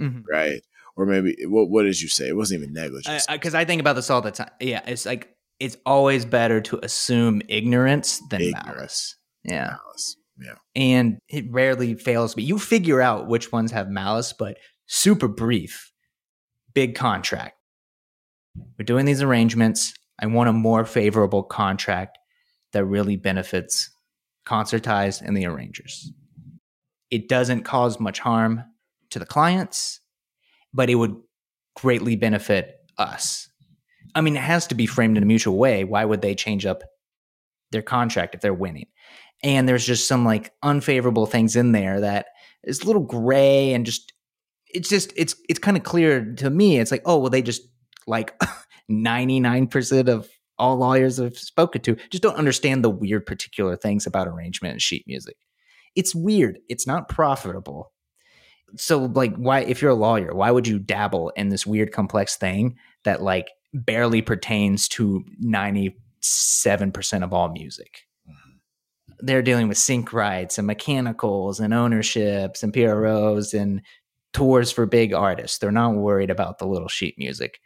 [0.00, 0.20] mm-hmm.
[0.28, 0.62] right?
[0.96, 2.26] Or maybe what what did you say?
[2.26, 3.24] It wasn't even negligence.
[3.30, 4.50] Because I, I, I, think about this all the time.
[4.58, 8.66] Yeah, it's like it's always better to assume ignorance than ignorance.
[8.66, 9.16] malice.
[9.44, 9.76] Yeah.
[9.84, 10.16] Malice.
[10.40, 10.54] Yeah.
[10.74, 12.42] And it rarely fails me.
[12.42, 14.56] You figure out which ones have malice, but
[14.88, 15.92] super brief,
[16.74, 17.56] big contract.
[18.78, 19.94] We're doing these arrangements.
[20.18, 22.18] I want a more favorable contract
[22.72, 23.90] that really benefits
[24.46, 26.10] concertized and the arrangers.
[27.10, 28.64] It doesn't cause much harm
[29.10, 30.00] to the clients,
[30.74, 31.16] but it would
[31.76, 33.48] greatly benefit us.
[34.14, 35.84] I mean, it has to be framed in a mutual way.
[35.84, 36.82] Why would they change up
[37.70, 38.86] their contract if they're winning?
[39.42, 42.26] And there's just some like unfavorable things in there that
[42.64, 44.12] is a little gray and just
[44.74, 46.78] it's just it's it's kind of clear to me.
[46.78, 47.62] It's like, oh well, they just
[48.06, 48.38] like
[48.90, 54.26] 99% of all lawyers I've spoken to just don't understand the weird particular things about
[54.26, 55.36] arrangement and sheet music.
[55.94, 56.58] It's weird.
[56.68, 57.92] It's not profitable
[58.76, 62.36] so like why if you're a lawyer why would you dabble in this weird complex
[62.36, 65.92] thing that like barely pertains to 97%
[67.22, 68.56] of all music mm-hmm.
[69.20, 73.82] they're dealing with sync rights and mechanicals and ownerships and PROs and
[74.32, 75.58] tours for big artists.
[75.58, 77.60] They're not worried about the little sheet music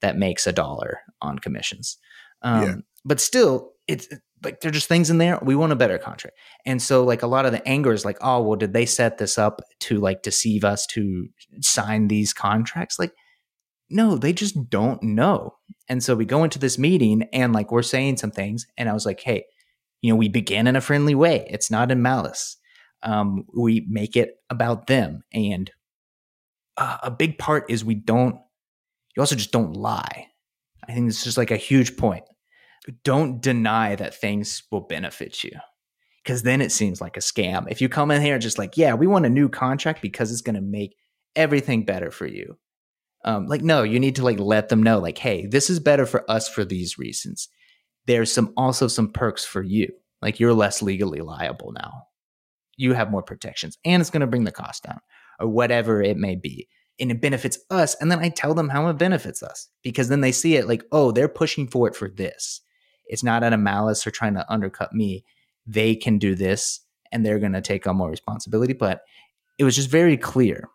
[0.00, 1.98] that makes a dollar on commissions.
[2.42, 2.74] Um, yeah.
[3.04, 4.08] But still, it's
[4.44, 7.26] like they're just things in there we want a better contract and so like a
[7.26, 10.22] lot of the anger is like oh well did they set this up to like
[10.22, 11.28] deceive us to
[11.60, 13.12] sign these contracts like
[13.88, 15.54] no they just don't know
[15.88, 18.92] and so we go into this meeting and like we're saying some things and i
[18.92, 19.44] was like hey
[20.02, 22.56] you know we begin in a friendly way it's not in malice
[23.02, 25.70] um, we make it about them and
[26.78, 28.36] uh, a big part is we don't
[29.16, 30.26] you also just don't lie
[30.88, 32.24] i think it's just like a huge point
[33.04, 35.52] don't deny that things will benefit you
[36.26, 37.70] because then it seems like a scam.
[37.70, 40.40] If you come in here just like, yeah, we want a new contract because it's
[40.40, 40.96] going to make
[41.36, 42.58] everything better for you.
[43.24, 46.04] Um, like, no, you need to like let them know, like, hey, this is better
[46.04, 47.48] for us for these reasons.
[48.06, 49.88] There's some also some perks for you.
[50.20, 51.92] Like, you're less legally liable now.
[52.76, 54.98] You have more protections, and it's going to bring the cost down,
[55.38, 56.68] or whatever it may be.
[56.98, 57.94] And it benefits us.
[58.00, 60.82] And then I tell them how it benefits us because then they see it like,
[60.92, 62.62] oh, they're pushing for it for this
[63.06, 65.24] it's not out of malice or trying to undercut me.
[65.66, 66.80] They can do this
[67.12, 68.72] and they're going to take on more responsibility.
[68.72, 69.02] But
[69.58, 70.68] it was just very clear.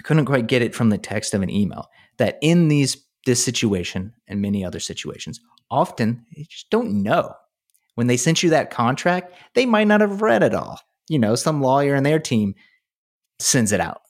[0.00, 1.88] I couldn't quite get it from the text of an email
[2.18, 5.40] that in these this situation and many other situations,
[5.70, 7.34] often they just don't know.
[7.94, 10.80] When they sent you that contract, they might not have read it all.
[11.08, 12.54] You know, some lawyer in their team
[13.38, 14.00] sends it out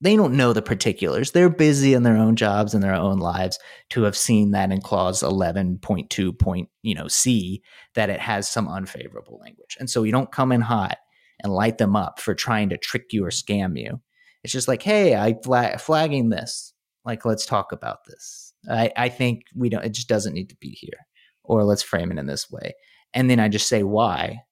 [0.00, 1.32] they don't know the particulars.
[1.32, 3.58] They're busy in their own jobs and their own lives
[3.90, 7.62] to have seen that in clause 11.2 point, you know, C
[7.94, 9.76] that it has some unfavorable language.
[9.80, 10.98] And so you don't come in hot
[11.42, 14.00] and light them up for trying to trick you or scam you.
[14.44, 16.72] It's just like, hey, I flag- flagging this.
[17.04, 18.52] Like, let's talk about this.
[18.70, 19.84] I, I think we don't.
[19.84, 21.06] It just doesn't need to be here,
[21.42, 22.74] or let's frame it in this way.
[23.14, 24.42] And then I just say why,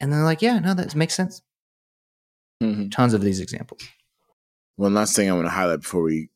[0.00, 1.42] and they're like, yeah, no, that makes sense.
[2.62, 2.88] Mm-hmm.
[2.90, 3.82] Tons of these examples.
[4.76, 6.30] One last thing I want to highlight before we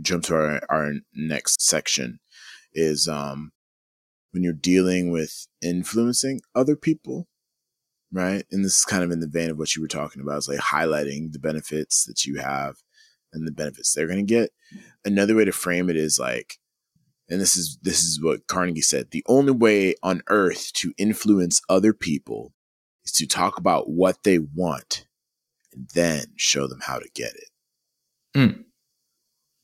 [0.00, 2.20] jump to our, our next section
[2.72, 3.52] is um,
[4.32, 7.28] when you're dealing with influencing other people,
[8.10, 8.44] right?
[8.50, 10.48] And this is kind of in the vein of what you were talking about, is
[10.48, 12.76] like highlighting the benefits that you have
[13.32, 14.50] and the benefits they're going to get.
[15.04, 16.58] Another way to frame it is like,
[17.28, 21.62] and this is this is what Carnegie said, the only way on earth to influence
[21.68, 22.52] other people
[23.04, 25.06] is to talk about what they want
[25.72, 27.48] and then show them how to get it.
[28.36, 28.64] Mm.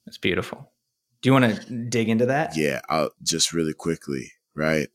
[0.06, 0.72] That's beautiful.
[1.20, 2.56] Do you want to dig into that?
[2.56, 4.88] Yeah, I'll just really quickly, right?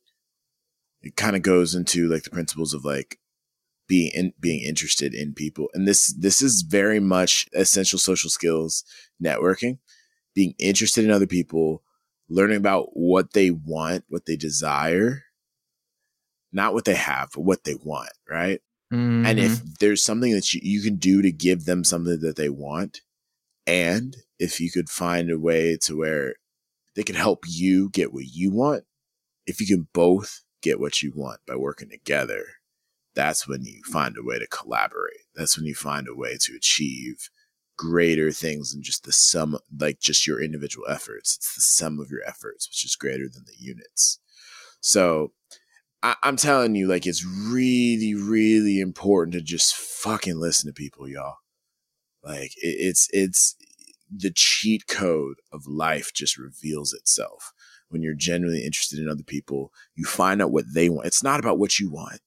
[1.01, 3.19] It kind of goes into like the principles of like
[3.87, 8.85] being in, being interested in people, and this this is very much essential social skills
[9.21, 9.79] networking,
[10.33, 11.83] being interested in other people,
[12.29, 15.23] learning about what they want, what they desire,
[16.53, 18.61] not what they have, but what they want, right?
[18.91, 19.25] Mm-hmm.
[19.25, 22.49] And if there's something that you, you can do to give them something that they
[22.49, 23.01] want,
[23.65, 26.35] and if you could find a way to where
[26.95, 28.83] they can help you get what you want,
[29.45, 32.45] if you can both get what you want by working together,
[33.15, 35.21] that's when you find a way to collaborate.
[35.35, 37.29] That's when you find a way to achieve
[37.77, 41.35] greater things than just the sum, like just your individual efforts.
[41.35, 44.19] It's the sum of your efforts, which is greater than the units.
[44.81, 45.31] So
[46.03, 51.07] I, am telling you, like, it's really, really important to just fucking listen to people,
[51.07, 51.37] y'all.
[52.23, 53.55] Like, it, it's, it's
[54.15, 57.53] the cheat code of life just reveals itself
[57.89, 59.71] when you're genuinely interested in other people.
[59.95, 61.07] You find out what they want.
[61.07, 62.19] It's not about what you want.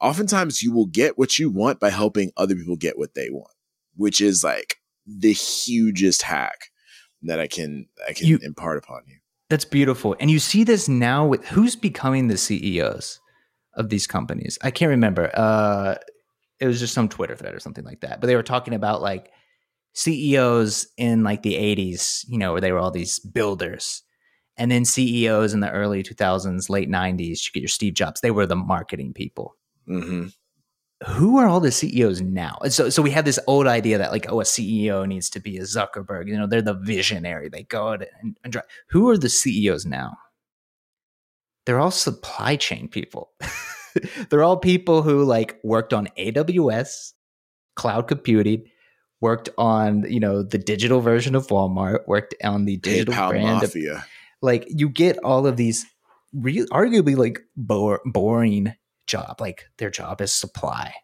[0.00, 3.50] Oftentimes, you will get what you want by helping other people get what they want
[3.98, 4.76] which is like
[5.06, 6.70] the hugest hack
[7.22, 9.18] that I can I can you, impart upon you.
[9.50, 10.14] That's beautiful.
[10.20, 13.20] And you see this now with who's becoming the CEOs
[13.74, 14.58] of these companies.
[14.62, 15.30] I can't remember.
[15.34, 15.96] Uh
[16.60, 18.20] it was just some Twitter thread or something like that.
[18.20, 19.30] But they were talking about like
[19.94, 24.02] CEOs in like the 80s, you know, where they were all these builders.
[24.56, 28.32] And then CEOs in the early 2000s, late 90s, you get your Steve Jobs, they
[28.32, 29.54] were the marketing people.
[29.88, 30.28] Mm-hmm
[31.06, 32.58] who are all the CEOs now?
[32.68, 35.56] so, so we have this old idea that like, oh, a CEO needs to be
[35.58, 36.26] a Zuckerberg.
[36.26, 37.48] You know, they're the visionary.
[37.48, 38.64] They go and, and drive.
[38.90, 40.16] Who are the CEOs now?
[41.66, 43.30] They're all supply chain people.
[44.30, 47.12] they're all people who like worked on AWS,
[47.76, 48.64] cloud computing,
[49.20, 53.62] worked on you know the digital version of Walmart, worked on the digital PayPal brand.
[53.62, 53.94] Mafia.
[53.96, 54.04] Of,
[54.40, 55.84] like you get all of these,
[56.32, 58.74] real, arguably like bo- boring
[59.08, 59.40] job.
[59.40, 60.94] Like their job is supply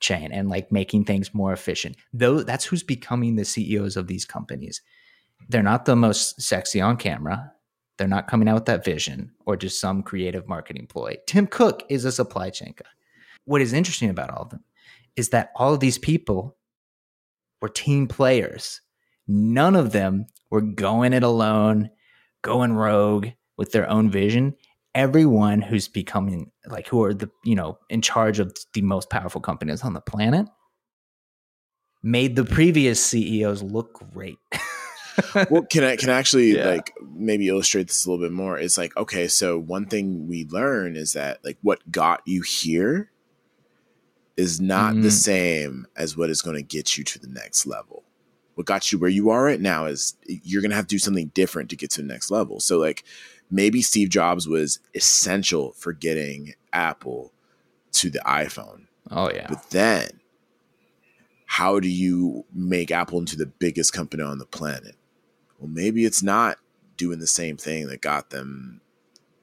[0.00, 1.96] chain and like making things more efficient.
[2.12, 4.80] Though that's who's becoming the CEOs of these companies.
[5.48, 7.52] They're not the most sexy on camera.
[7.96, 11.16] They're not coming out with that vision or just some creative marketing ploy.
[11.26, 12.88] Tim Cook is a supply chain guy.
[13.44, 14.64] What is interesting about all of them
[15.16, 16.56] is that all of these people
[17.60, 18.80] were team players.
[19.26, 21.90] None of them were going it alone,
[22.42, 24.54] going rogue with their own vision
[24.94, 29.40] everyone who's becoming like who are the you know in charge of the most powerful
[29.40, 30.46] companies on the planet
[32.02, 34.38] made the previous CEOs look great.
[35.50, 36.68] well, can I can I actually yeah.
[36.68, 38.58] like maybe illustrate this a little bit more?
[38.58, 43.10] It's like okay, so one thing we learn is that like what got you here
[44.36, 45.02] is not mm.
[45.02, 48.04] the same as what is going to get you to the next level.
[48.54, 50.98] What got you where you are right now is you're going to have to do
[50.98, 52.60] something different to get to the next level.
[52.60, 53.04] So like
[53.50, 57.32] maybe Steve Jobs was essential for getting Apple
[57.92, 58.86] to the iPhone.
[59.10, 59.46] Oh yeah.
[59.48, 60.20] But then
[61.46, 64.96] how do you make Apple into the biggest company on the planet?
[65.58, 66.58] Well, maybe it's not
[66.96, 68.80] doing the same thing that got them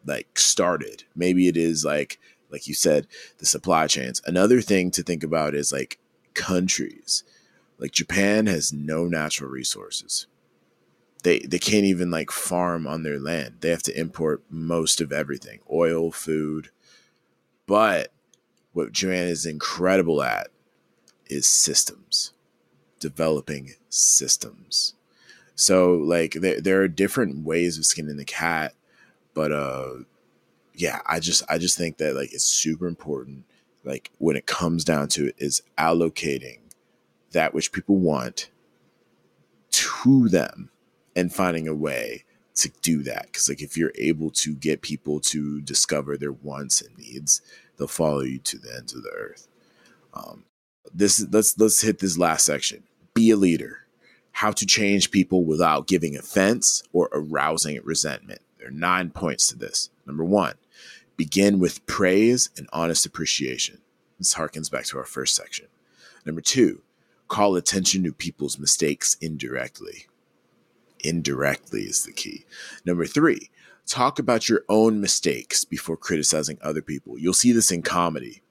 [0.06, 1.04] like started.
[1.16, 4.22] Maybe it is like like you said, the supply chains.
[4.26, 6.00] Another thing to think about is like
[6.34, 7.24] countries.
[7.78, 10.28] Like Japan has no natural resources
[11.24, 13.58] they they can't even like farm on their land.
[13.62, 16.70] They have to import most of everything, oil, food.
[17.68, 18.12] But
[18.74, 20.48] what Joanne is incredible at
[21.28, 22.34] is systems,
[23.00, 24.96] developing systems.
[25.56, 28.74] So like there there are different ways of skinning the cat,
[29.34, 29.90] but uh
[30.74, 33.46] yeah, I just I just think that like it's super important
[33.84, 36.60] like when it comes down to it is allocating
[37.32, 38.50] that which people want
[39.72, 40.71] to them
[41.16, 42.24] and finding a way
[42.56, 43.28] to do that.
[43.28, 47.42] Because like if you're able to get people to discover their wants and needs
[47.78, 49.48] they'll follow you to the ends of the earth.
[50.14, 50.46] Um,
[50.94, 52.84] this let's let's hit this last section.
[53.14, 53.80] Be a leader.
[54.34, 58.42] How to change people without giving offense or arousing resentment.
[58.58, 59.90] There are nine points to this.
[60.06, 60.56] Number one
[61.18, 63.80] begin with praise and honest appreciation.
[64.18, 65.68] This harkens back to our first section.
[66.26, 66.84] Number two
[67.28, 70.06] call attention to people's mistakes indirectly
[71.04, 72.46] indirectly is the key.
[72.86, 73.50] Number three,
[73.86, 77.18] talk about your own mistakes before criticizing other people.
[77.18, 78.42] You'll see this in comedy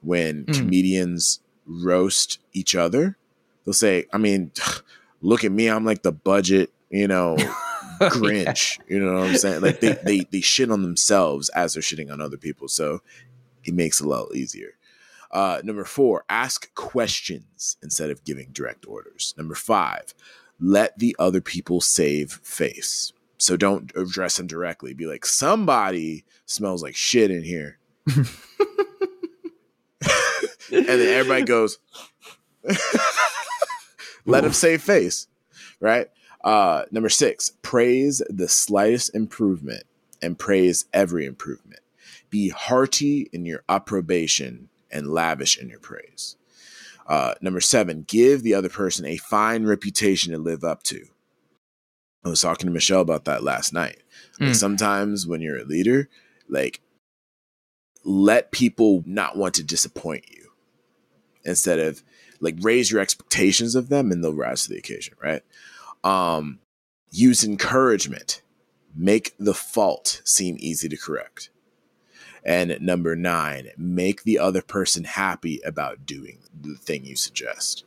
[0.00, 0.54] when mm.
[0.54, 3.16] comedians roast each other.
[3.64, 4.52] They'll say, I mean,
[5.20, 7.36] look at me, I'm like the budget, you know,
[8.00, 8.78] Grinch.
[8.88, 9.60] You know what I'm saying?
[9.60, 12.68] Like they, they they shit on themselves as they're shitting on other people.
[12.68, 13.02] So
[13.64, 14.74] it makes it a little easier.
[15.30, 19.34] Uh, number four, ask questions instead of giving direct orders.
[19.36, 20.14] Number five,
[20.60, 23.12] let the other people save face.
[23.38, 24.94] So don't address them directly.
[24.94, 27.78] Be like, somebody smells like shit in here.
[28.06, 28.26] and
[30.70, 31.78] then everybody goes,
[34.26, 35.28] let them save face.
[35.80, 36.08] Right.
[36.42, 39.84] Uh, number six, praise the slightest improvement
[40.20, 41.80] and praise every improvement.
[42.30, 46.36] Be hearty in your approbation and lavish in your praise.
[47.08, 51.06] Uh, number seven, give the other person a fine reputation to live up to.
[52.24, 54.02] I was talking to Michelle about that last night.
[54.38, 54.56] Like Mm.
[54.56, 56.08] sometimes when you're a leader,
[56.48, 56.80] like
[58.04, 60.50] let people not want to disappoint you
[61.44, 62.02] instead of
[62.40, 65.42] like raise your expectations of them and they'll rise to the occasion, right?
[66.04, 66.58] Um,
[67.10, 68.42] use encouragement,
[68.94, 71.50] make the fault seem easy to correct.
[72.44, 77.84] And number nine, make the other person happy about doing the thing you suggest.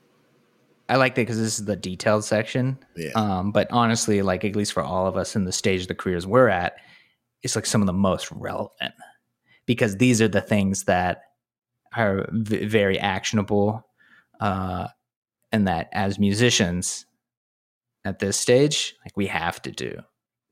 [0.90, 2.78] I like that because this is the detailed section.
[2.98, 3.12] Yeah.
[3.16, 5.96] Um, but honestly, like at least for all of us in the stage of the
[5.96, 6.76] careers we're at,
[7.44, 8.94] it's like some of the most relevant
[9.66, 11.22] because these are the things that
[11.96, 13.88] are v- very actionable,
[14.40, 14.88] uh,
[15.52, 17.06] and that as musicians
[18.06, 19.98] at this stage, like we have to do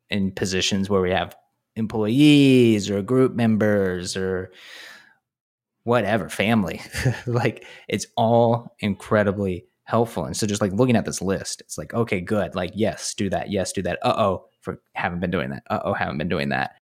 [0.10, 1.36] in positions where we have
[1.76, 4.52] employees or group members or
[5.84, 6.82] whatever family.
[7.26, 10.26] Like it's all incredibly helpful.
[10.26, 12.56] And so just like looking at this list it's like okay good.
[12.56, 13.52] Like yes do that.
[13.52, 14.00] Yes do that.
[14.02, 15.64] Uh-oh for haven't been doing that.
[15.70, 16.76] Uh-oh haven't been doing that.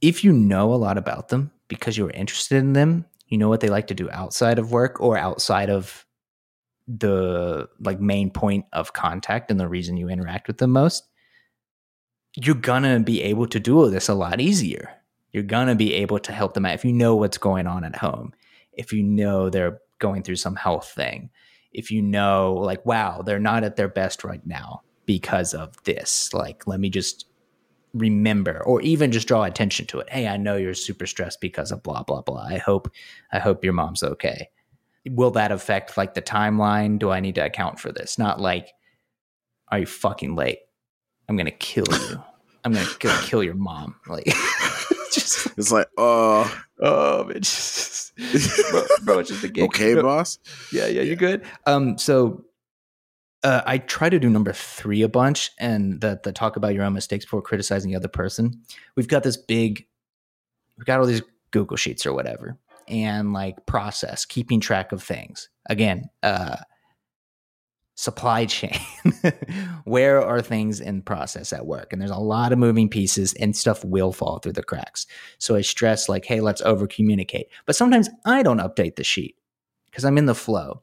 [0.00, 3.60] If you know a lot about them because you're interested in them you know what
[3.60, 6.04] they like to do outside of work or outside of
[6.86, 11.08] the like main point of contact and the reason you interact with them most
[12.36, 14.90] you're gonna be able to do this a lot easier.
[15.32, 17.96] You're gonna be able to help them out if you know what's going on at
[17.96, 18.32] home
[18.72, 21.30] if you know they're going through some health thing
[21.72, 26.32] if you know like wow they're not at their best right now because of this.
[26.32, 27.26] Like let me just
[27.94, 30.08] remember or even just draw attention to it.
[30.08, 32.44] Hey i know you're super stressed because of blah blah blah.
[32.44, 32.90] I hope
[33.32, 34.48] i hope your mom's okay.
[35.08, 36.98] Will that affect like the timeline?
[36.98, 38.18] Do i need to account for this?
[38.18, 38.72] Not like
[39.68, 40.60] are you fucking late
[41.32, 42.22] i'm gonna kill you
[42.64, 44.24] i'm gonna kill, kill your mom like
[45.12, 46.46] just It's like, uh,
[46.82, 48.14] oh man just,
[48.70, 50.38] bro, bro it's just a gig okay, No, boss.
[50.72, 51.42] yeah, yeah, you're good.
[51.66, 52.44] Um, so
[53.42, 56.84] uh, I try to do number three a bunch, and the the talk about your
[56.84, 58.60] own mistakes before criticizing the other person.
[58.96, 59.86] We've got this big,
[60.78, 62.56] we've got all these Google sheets or whatever,
[62.88, 65.48] and like process, keeping track of things.
[65.68, 66.56] Again, uh,
[67.94, 68.78] supply chain.
[69.84, 71.92] Where are things in process at work?
[71.92, 75.06] And there's a lot of moving pieces, and stuff will fall through the cracks.
[75.38, 77.46] So I stress like, hey, let's over communicate.
[77.66, 79.36] But sometimes I don't update the sheet
[79.90, 80.82] because I'm in the flow.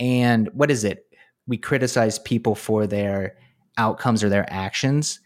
[0.00, 1.06] And what is it?
[1.46, 3.36] We criticize people for their
[3.78, 5.20] outcomes or their actions,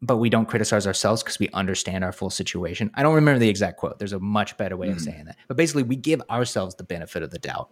[0.00, 2.90] but we don't criticize ourselves because we understand our full situation.
[2.94, 3.98] I don't remember the exact quote.
[3.98, 5.04] There's a much better way of Mhm.
[5.04, 5.36] saying that.
[5.48, 7.70] But basically, we give ourselves the benefit of the doubt.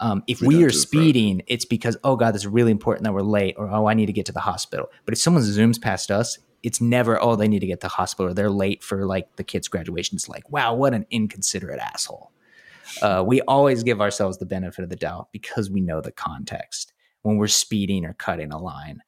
[0.00, 3.14] Um, if We we, are speeding, it's because, oh God, this is really important that
[3.14, 4.88] we're late, or oh, I need to get to the hospital.
[5.04, 7.92] But if someone zooms past us, it's never, oh, they need to get to the
[7.92, 10.16] hospital, or they're late for like the kid's graduation.
[10.16, 12.30] It's like, wow, what an inconsiderate asshole.
[13.02, 16.92] Uh, we always give ourselves the benefit of the doubt because we know the context.
[17.22, 19.00] When we're speeding or cutting a line,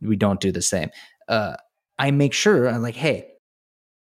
[0.00, 0.90] we don't do the same.
[1.28, 1.56] Uh,
[1.98, 3.28] I make sure I'm like, hey,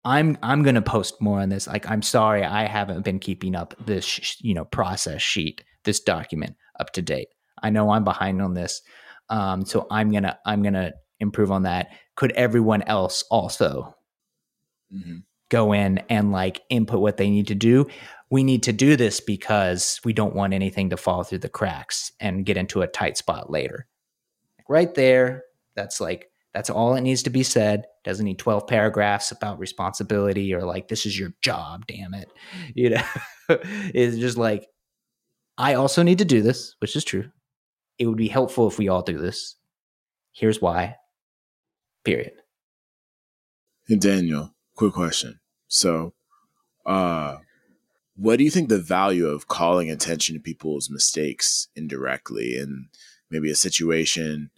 [0.05, 1.67] I'm I'm gonna post more on this.
[1.67, 6.01] Like, I'm sorry, I haven't been keeping up this sh- you know process sheet, this
[6.01, 7.29] document up to date.
[7.63, 8.83] I know I'm behind on this,
[9.31, 11.89] um, so I'm gonna I'm gonna improve on that.
[12.17, 13.95] Could everyone else also
[14.95, 15.23] Mhm.
[15.51, 17.87] go in and like input what they need to do.
[18.31, 22.13] We need to do this because we don't want anything to fall through the cracks
[22.21, 23.87] and get into a tight spot later.
[24.69, 27.85] Right there, that's like that's all it needs to be said.
[28.05, 32.29] Doesn't need 12 paragraphs about responsibility or like this is your job, damn it.
[32.75, 33.03] You know,
[33.49, 34.67] it's just like
[35.59, 37.31] I also need to do this, which is true.
[37.99, 39.57] It would be helpful if we all do this.
[40.33, 40.97] Here's why.
[42.05, 42.33] Period.
[43.89, 45.41] Hey, Daniel, quick question.
[45.69, 46.13] So,
[46.85, 47.39] uh,
[48.17, 52.89] what do you think the value of calling attention to people's mistakes indirectly in
[53.31, 54.51] maybe a situation,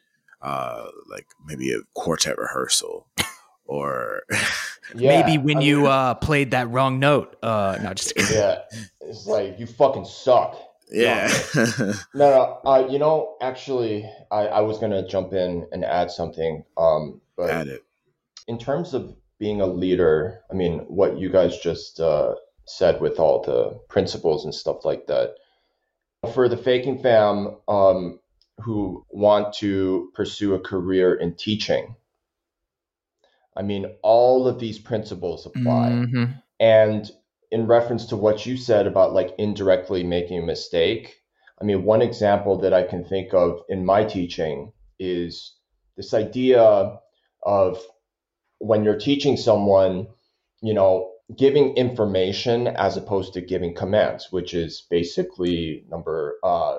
[0.43, 3.09] uh, like maybe a quartet rehearsal,
[3.65, 4.23] or
[4.95, 7.37] Yeah, Maybe when I you mean, uh, played that wrong note.
[7.43, 8.37] Uh, no, just kidding.
[8.37, 8.61] yeah,
[9.03, 10.59] it's like you fucking suck.
[10.91, 12.61] Yeah, No, no.
[12.65, 16.65] Uh, you know, actually, I, I was gonna jump in and add something.
[16.77, 17.83] Um, but At it.
[18.47, 22.35] in terms of being a leader, I mean, what you guys just uh,
[22.67, 25.35] said with all the principles and stuff like that.
[26.35, 28.19] For the faking fam um,
[28.59, 31.95] who want to pursue a career in teaching,
[33.57, 35.91] I mean, all of these principles apply.
[35.91, 36.43] Mhm.
[36.61, 37.11] And
[37.51, 41.17] in reference to what you said about like indirectly making a mistake,
[41.61, 45.55] I mean, one example that I can think of in my teaching is
[45.97, 46.99] this idea
[47.43, 47.83] of
[48.59, 50.09] when you're teaching someone,
[50.61, 56.79] you know, giving information as opposed to giving commands, which is basically number, uh,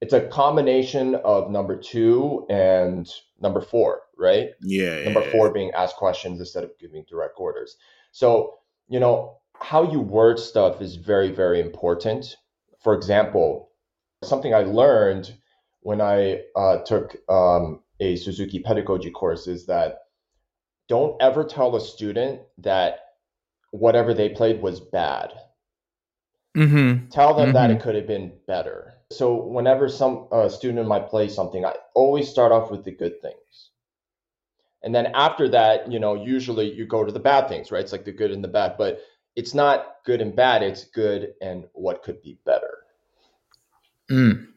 [0.00, 4.50] it's a combination of number two and number four, right?
[4.60, 5.04] Yeah.
[5.04, 7.76] number yeah, four being ask questions instead of giving direct orders
[8.12, 8.58] so
[8.88, 12.36] you know how you word stuff is very very important.
[12.80, 13.70] For example
[14.24, 15.34] something i learned
[15.80, 19.98] when i uh, took um, a suzuki pedagogy course is that
[20.88, 23.00] don't ever tell a student that
[23.70, 25.32] whatever they played was bad.
[26.56, 27.10] Mhm.
[27.10, 27.76] tell them that Mhm.
[27.76, 28.94] it could have been better.
[29.12, 33.20] So whenever some uh, student might play something i always start off with the good
[33.22, 33.70] things.
[34.82, 37.82] And then after that you know usually you go to the bad things right?
[37.82, 39.00] It's like the good and the bad but
[39.36, 42.78] it's not good and bad it's good and what could be better.
[44.10, 44.48] Mm.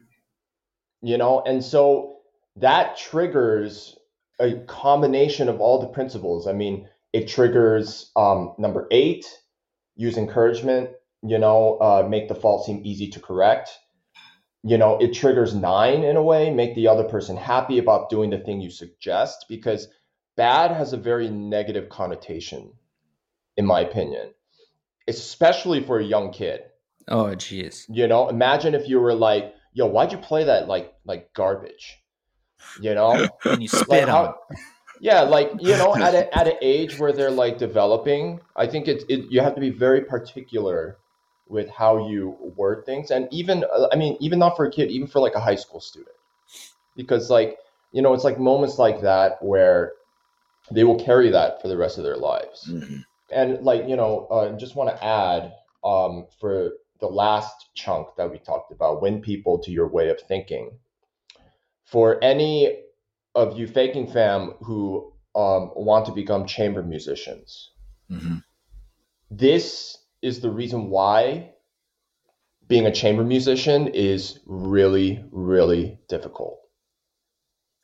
[1.00, 2.16] you know and so
[2.56, 3.96] that triggers
[4.40, 6.48] a combination of all the principles.
[6.48, 9.24] I mean it triggers um, number eight
[9.96, 10.90] use encouragement
[11.22, 13.70] you know uh, make the fault seem easy to correct.
[14.64, 18.30] You know it triggers nine in a way make the other person happy about doing
[18.30, 19.88] the thing you suggest because
[20.36, 22.72] bad has a very negative connotation
[23.56, 24.34] in my opinion
[25.08, 26.62] especially for a young kid
[27.08, 27.84] Oh, jeez.
[27.88, 31.98] you know, imagine if you were like, "Yo, why'd you play that like like garbage?"
[32.80, 34.08] You know, And you spit like on.
[34.08, 34.36] how,
[35.00, 38.88] yeah, like you know, at a, at an age where they're like developing, I think
[38.88, 40.96] it, it you have to be very particular
[41.46, 44.90] with how you word things, and even uh, I mean, even not for a kid,
[44.90, 46.16] even for like a high school student,
[46.96, 47.58] because like
[47.92, 49.92] you know, it's like moments like that where
[50.72, 53.04] they will carry that for the rest of their lives Mhm.
[53.34, 55.52] And like you know uh, just want to add
[55.84, 60.20] um, for the last chunk that we talked about win people to your way of
[60.20, 60.78] thinking
[61.84, 62.82] for any
[63.34, 67.70] of you faking fam who um, want to become chamber musicians
[68.10, 68.42] Mhm.
[69.30, 71.50] this is the reason why
[72.68, 76.60] being a chamber musician is really really difficult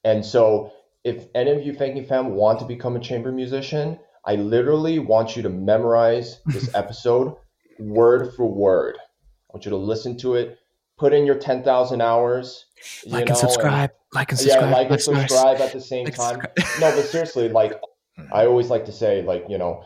[0.04, 0.72] and so
[1.04, 5.36] if any of you faking fam want to become a chamber musician i literally want
[5.36, 7.34] you to memorize this episode
[7.78, 10.58] word for word i want you to listen to it
[10.98, 12.66] put in your 10000 hours
[13.04, 13.90] you like know, and subscribe.
[14.12, 14.62] like and subscribe.
[14.62, 14.72] yeah subscribe.
[14.72, 15.28] like and That's nice.
[15.30, 16.40] subscribe at the same Like, time
[16.80, 17.72] no but seriously like
[18.32, 19.82] I always like to say, like, you know,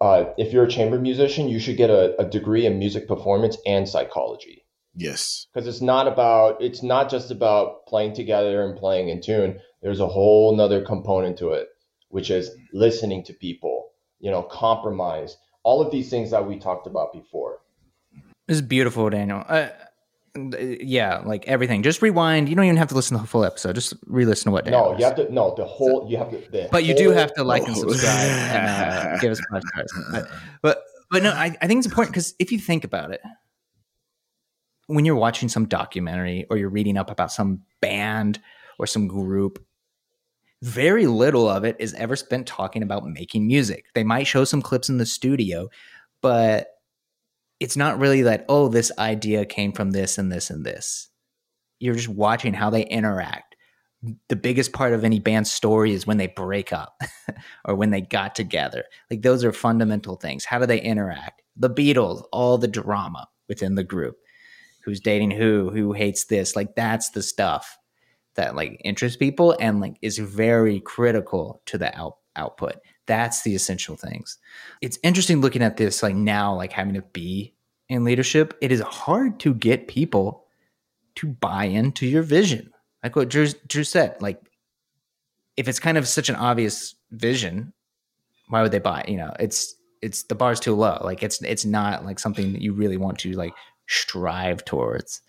[0.00, 3.56] uh, if you're a chamber musician, you should get a, a degree in music performance
[3.66, 4.64] and psychology.
[4.96, 5.46] Yes.
[5.54, 9.60] Because it's not about, it's not just about playing together and playing in tune.
[9.80, 11.68] There's a whole nother component to it,
[12.08, 16.86] which is listening to people, you know, compromise, all of these things that we talked
[16.86, 17.60] about before.
[18.46, 19.44] This is beautiful, Daniel.
[19.46, 19.68] Uh,
[20.58, 21.82] yeah, like everything.
[21.82, 22.48] Just rewind.
[22.48, 23.74] You don't even have to listen to the full episode.
[23.74, 24.92] Just re-listen to what Daniel.
[24.92, 27.32] No, you have to, no, the whole, you have to, the But you do have
[27.34, 29.92] to like and subscribe and uh, give us five stars.
[30.12, 30.28] But
[30.62, 33.20] but, but no, I, I think it's important because if you think about it,
[34.86, 38.40] when you're watching some documentary or you're reading up about some band
[38.78, 39.62] or some group,
[40.62, 43.86] very little of it is ever spent talking about making music.
[43.94, 45.68] They might show some clips in the studio,
[46.20, 46.68] but
[47.60, 51.08] it's not really that, oh, this idea came from this and this and this.
[51.78, 53.56] You're just watching how they interact.
[54.28, 57.00] The biggest part of any band's story is when they break up
[57.64, 58.84] or when they got together.
[59.10, 60.44] Like those are fundamental things.
[60.44, 61.42] How do they interact?
[61.56, 64.16] The Beatles, all the drama within the group.
[64.84, 66.56] Who's dating who, who hates this.
[66.56, 67.76] Like that's the stuff
[68.38, 72.76] that like interests people and like is very critical to the out- output.
[73.06, 74.38] That's the essential things.
[74.80, 77.54] It's interesting looking at this like now, like having to be
[77.88, 78.56] in leadership.
[78.60, 80.44] It is hard to get people
[81.16, 82.72] to buy into your vision.
[83.02, 84.40] Like what Drew, Drew said, like
[85.56, 87.72] if it's kind of such an obvious vision,
[88.48, 89.04] why would they buy?
[89.08, 91.00] You know, it's it's the bar's too low.
[91.02, 93.54] Like it's it's not like something that you really want to like
[93.88, 95.22] strive towards.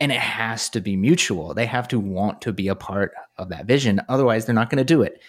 [0.00, 1.54] And it has to be mutual.
[1.54, 4.00] They have to want to be a part of that vision.
[4.08, 5.20] Otherwise, they're not going to do it.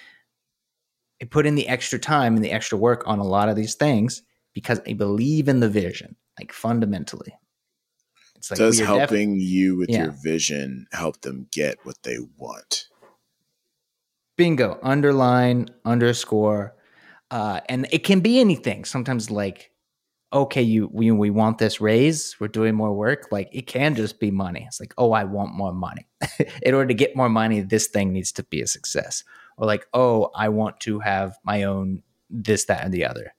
[1.22, 3.76] I put in the extra time and the extra work on a lot of these
[3.76, 4.22] things
[4.54, 7.34] because I believe in the vision, like fundamentally.
[8.36, 10.04] It's like Does are def- helping you with Yeah.
[10.04, 12.88] your vision help them get what they want?
[14.38, 14.80] Bingo.
[14.82, 16.76] Underline, underscore.
[17.32, 18.86] Uh, and it can be anything.
[18.86, 19.69] Sometimes like,
[20.32, 23.28] okay, you we, we want this raise, we're doing more work.
[23.32, 24.64] Like it can just be money.
[24.68, 26.08] It's like, oh, I want more money.
[26.62, 29.24] In order to get more money, this thing needs to be a success.
[29.58, 33.34] Or like, oh, I want to have my own this, that, and the other.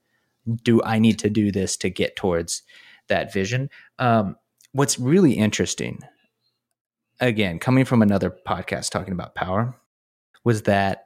[0.63, 2.63] Do I need to do this to get towards
[3.09, 3.71] that vision?
[3.99, 4.37] Um,
[4.73, 6.01] what's really interesting,
[7.21, 9.77] again, coming from another podcast talking about power,
[10.45, 11.05] was that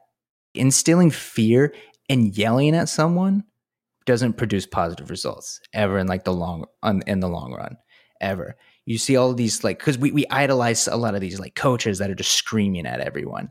[0.54, 1.74] instilling fear
[2.08, 3.44] and yelling at someone
[4.06, 7.76] doesn't produce positive results ever in like the long on, in the long run
[8.20, 8.56] ever.
[8.86, 11.98] You see all these like because we, we idolize a lot of these like coaches
[11.98, 13.48] that are just screaming at everyone.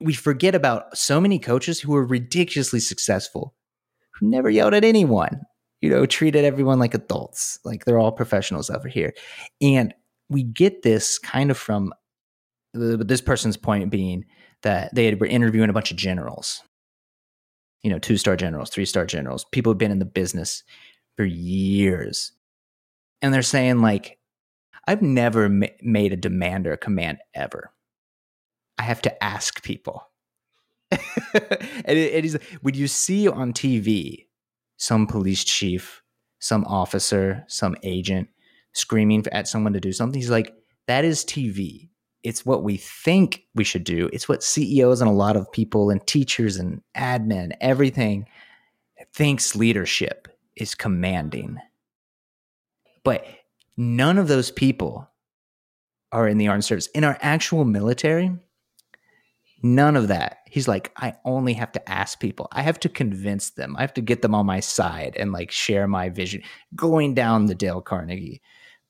[0.00, 3.54] We forget about so many coaches who are ridiculously successful
[4.14, 5.40] who never yelled at anyone
[5.80, 9.14] you know treated everyone like adults like they're all professionals over here.
[9.60, 9.94] And
[10.28, 11.92] we get this kind of from
[12.76, 14.24] uh, this person's point being
[14.62, 16.62] that they had, were interviewing a bunch of generals
[17.82, 20.62] you know, two star generals, three star generals, people who've been in the business
[21.16, 22.32] for years.
[23.22, 24.18] And they're saying, like,
[24.86, 27.72] I've never ma- made a demand or a command ever.
[28.78, 30.02] I have to ask people.
[30.90, 31.00] and
[31.86, 34.26] it, it is, would you see on TV
[34.76, 36.02] some police chief,
[36.38, 38.28] some officer, some agent
[38.72, 40.20] screaming at someone to do something?
[40.20, 40.54] He's like,
[40.86, 41.90] that is TV
[42.22, 44.10] it's what we think we should do.
[44.12, 48.26] It's what CEOs and a lot of people and teachers and admin, everything
[49.14, 51.58] thinks leadership is commanding.
[53.04, 53.24] But
[53.76, 55.08] none of those people
[56.10, 56.88] are in the armed service.
[56.88, 58.32] In our actual military,
[59.62, 60.38] none of that.
[60.46, 62.48] He's like, I only have to ask people.
[62.52, 63.76] I have to convince them.
[63.76, 66.42] I have to get them on my side and like share my vision,
[66.74, 68.42] going down the Dale Carnegie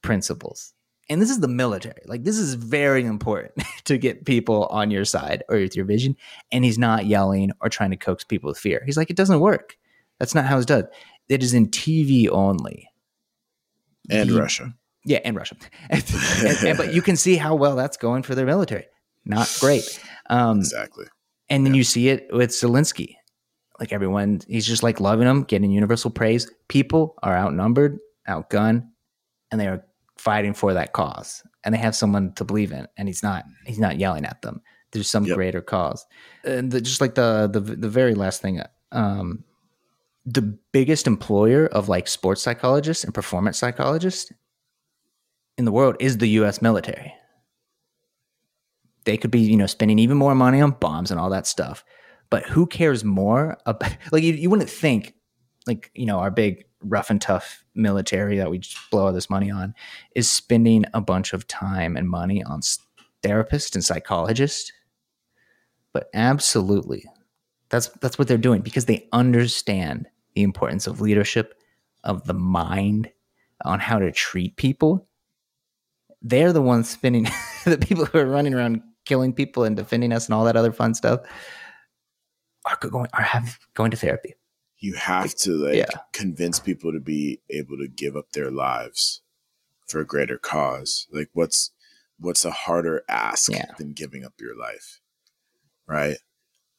[0.02, 0.72] principles
[1.08, 2.02] and this is the military.
[2.06, 6.16] Like this is very important to get people on your side or with your vision.
[6.52, 8.82] And he's not yelling or trying to coax people with fear.
[8.84, 9.76] He's like, it doesn't work.
[10.18, 10.88] That's not how it's done.
[11.28, 12.90] It is in TV only.
[14.10, 14.74] And the, Russia.
[15.04, 15.56] Yeah, and Russia.
[15.90, 16.04] and,
[16.64, 18.86] and, but you can see how well that's going for their military.
[19.24, 20.02] Not great.
[20.30, 21.06] Um, exactly.
[21.50, 21.78] And then yeah.
[21.78, 23.16] you see it with Zelensky.
[23.78, 26.50] Like everyone, he's just like loving him, getting universal praise.
[26.68, 27.98] People are outnumbered,
[28.28, 28.88] outgunned,
[29.50, 29.84] and they are
[30.28, 33.78] fighting for that cause and they have someone to believe in and he's not he's
[33.78, 34.60] not yelling at them.
[34.92, 35.36] There's some yep.
[35.36, 36.06] greater cause.
[36.44, 38.60] And the, just like the, the the very last thing
[38.92, 39.42] um
[40.26, 44.30] the biggest employer of like sports psychologists and performance psychologists
[45.56, 47.14] in the world is the US military.
[49.06, 51.86] They could be you know spending even more money on bombs and all that stuff
[52.28, 55.14] but who cares more about like you, you wouldn't think
[55.66, 58.60] like you know our big rough and tough military that we
[58.90, 59.74] blow all this money on
[60.14, 62.60] is spending a bunch of time and money on
[63.22, 64.72] therapists and psychologists.
[65.92, 67.04] But absolutely
[67.68, 71.54] that's that's what they're doing because they understand the importance of leadership
[72.04, 73.10] of the mind
[73.64, 75.06] on how to treat people.
[76.22, 77.24] They're the ones spending
[77.64, 80.72] the people who are running around killing people and defending us and all that other
[80.72, 81.20] fun stuff
[82.64, 84.34] are going are have going to therapy
[84.78, 85.86] you have to like yeah.
[86.12, 89.22] convince people to be able to give up their lives
[89.86, 91.06] for a greater cause.
[91.12, 91.72] Like what's
[92.18, 93.72] what's a harder ask yeah.
[93.78, 95.00] than giving up your life?
[95.86, 96.18] Right?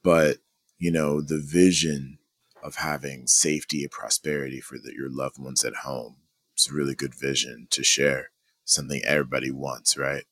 [0.04, 0.38] But,
[0.78, 2.20] you know, the vision
[2.64, 6.18] of having safety and prosperity for the, your loved ones at home.
[6.54, 8.32] It's a really good vision to share.
[8.66, 10.26] Something everybody wants, right?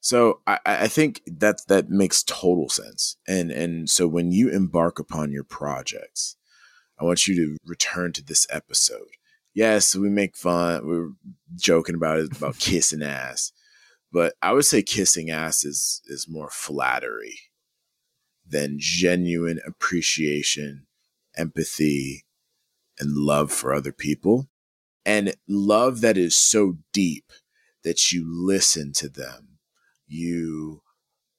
[0.00, 3.16] So I, I think that that makes total sense.
[3.26, 6.36] And and so when you embark upon your projects,
[7.00, 9.08] I want you to return to this episode.
[9.54, 10.86] Yes, we make fun.
[10.86, 11.10] We're
[11.56, 13.52] joking about it about kissing ass,
[14.12, 17.40] but I would say kissing ass is is more flattery
[18.46, 20.86] than genuine appreciation,
[21.36, 22.24] empathy,
[22.98, 24.48] and love for other people.
[25.06, 27.32] And love that is so deep
[27.84, 29.58] that you listen to them.
[30.06, 30.82] You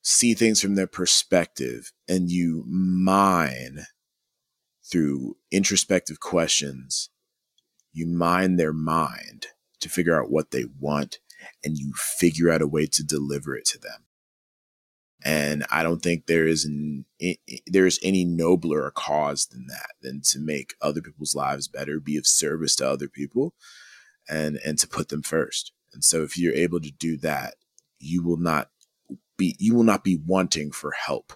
[0.01, 3.85] see things from their perspective and you mine
[4.91, 7.09] through introspective questions,
[7.93, 9.47] you mine their mind
[9.79, 11.19] to figure out what they want
[11.63, 14.05] and you figure out a way to deliver it to them.
[15.23, 17.05] And I don't think there is an,
[17.67, 21.99] there is any nobler a cause than that, than to make other people's lives better,
[21.99, 23.53] be of service to other people,
[24.27, 25.73] and and to put them first.
[25.93, 27.53] And so, if you're able to do that,
[27.99, 28.69] you will not
[29.37, 31.33] be you will not be wanting for help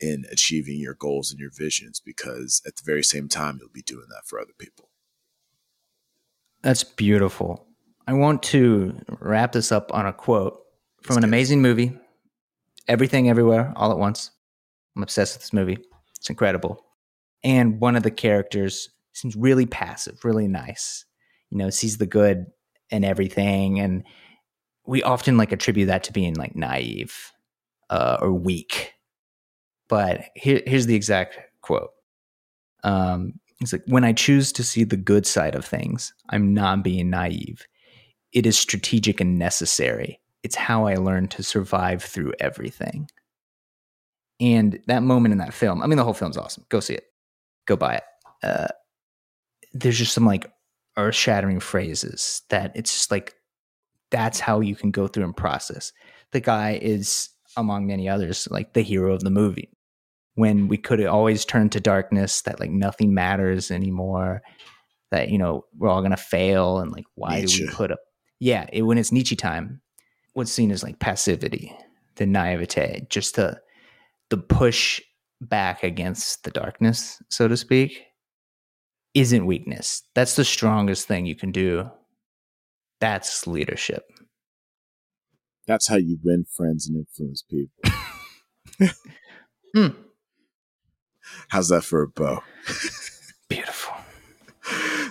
[0.00, 3.82] in achieving your goals and your visions because at the very same time you'll be
[3.82, 4.90] doing that for other people.
[6.62, 7.66] That's beautiful.
[8.06, 10.60] I want to wrap this up on a quote
[11.02, 11.96] from an amazing movie,
[12.88, 14.30] Everything Everywhere All at Once.
[14.96, 15.78] I'm obsessed with this movie.
[16.16, 16.84] It's incredible.
[17.44, 21.04] And one of the characters seems really passive, really nice.
[21.50, 22.46] You know, sees the good
[22.90, 23.78] in everything.
[23.80, 24.04] And
[24.86, 27.32] we often like attribute that to being like naive
[27.90, 28.92] uh, or weak.
[29.88, 31.90] But here, here's the exact quote.
[32.82, 36.82] Um, it's like, when I choose to see the good side of things, I'm not
[36.82, 37.66] being naive.
[38.32, 40.20] It is strategic and necessary.
[40.42, 43.08] It's how I learn to survive through everything.
[44.40, 46.66] And that moment in that film, I mean, the whole film's awesome.
[46.68, 47.04] Go see it,
[47.64, 48.04] go buy it.
[48.42, 48.68] Uh,
[49.72, 50.52] there's just some like
[50.98, 53.34] earth shattering phrases that it's just like,
[54.10, 55.92] that's how you can go through and process.
[56.32, 59.70] The guy is, among many others, like the hero of the movie.
[60.36, 64.42] When we could always turn to darkness, that like nothing matters anymore,
[65.10, 66.78] that, you know, we're all going to fail.
[66.78, 67.64] And like, why Nietzsche.
[67.64, 68.00] do we put up?
[68.38, 69.80] Yeah, it, when it's Nietzsche time,
[70.34, 71.74] what's seen as like passivity,
[72.16, 73.58] the naivete, just to,
[74.30, 75.00] the push
[75.40, 78.02] back against the darkness, so to speak,
[79.14, 80.02] isn't weakness.
[80.14, 81.90] That's the strongest thing you can do.
[83.00, 84.04] That's leadership.
[85.66, 88.90] That's how you win friends and influence people.
[89.74, 89.88] Hmm.
[91.48, 92.42] How's that for a bow?
[93.48, 93.94] Beautiful.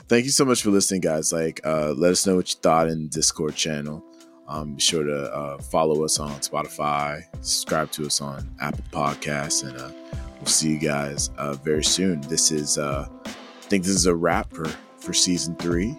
[0.08, 1.32] Thank you so much for listening, guys.
[1.32, 4.04] Like, uh, let us know what you thought in the Discord channel.
[4.48, 9.68] Um, be sure to uh, follow us on Spotify, subscribe to us on Apple Podcasts,
[9.68, 9.92] and uh,
[10.38, 12.22] we'll see you guys uh, very soon.
[12.22, 13.30] This is, uh, I
[13.62, 14.70] think, this is a wrap for
[15.00, 15.96] for season three.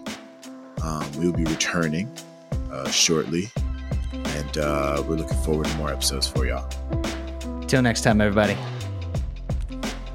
[0.81, 2.09] Um, we will be returning
[2.71, 3.49] uh, shortly,
[4.13, 6.69] and uh, we're looking forward to more episodes for y'all.
[7.67, 8.55] Till next time, everybody.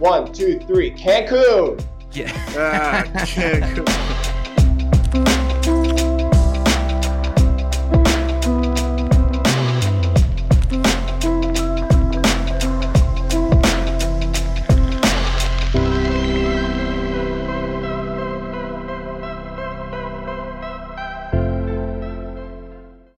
[0.03, 1.81] One, two, three, Cancun.
[2.11, 2.33] Yeah.
[2.57, 4.12] ah, Cancun.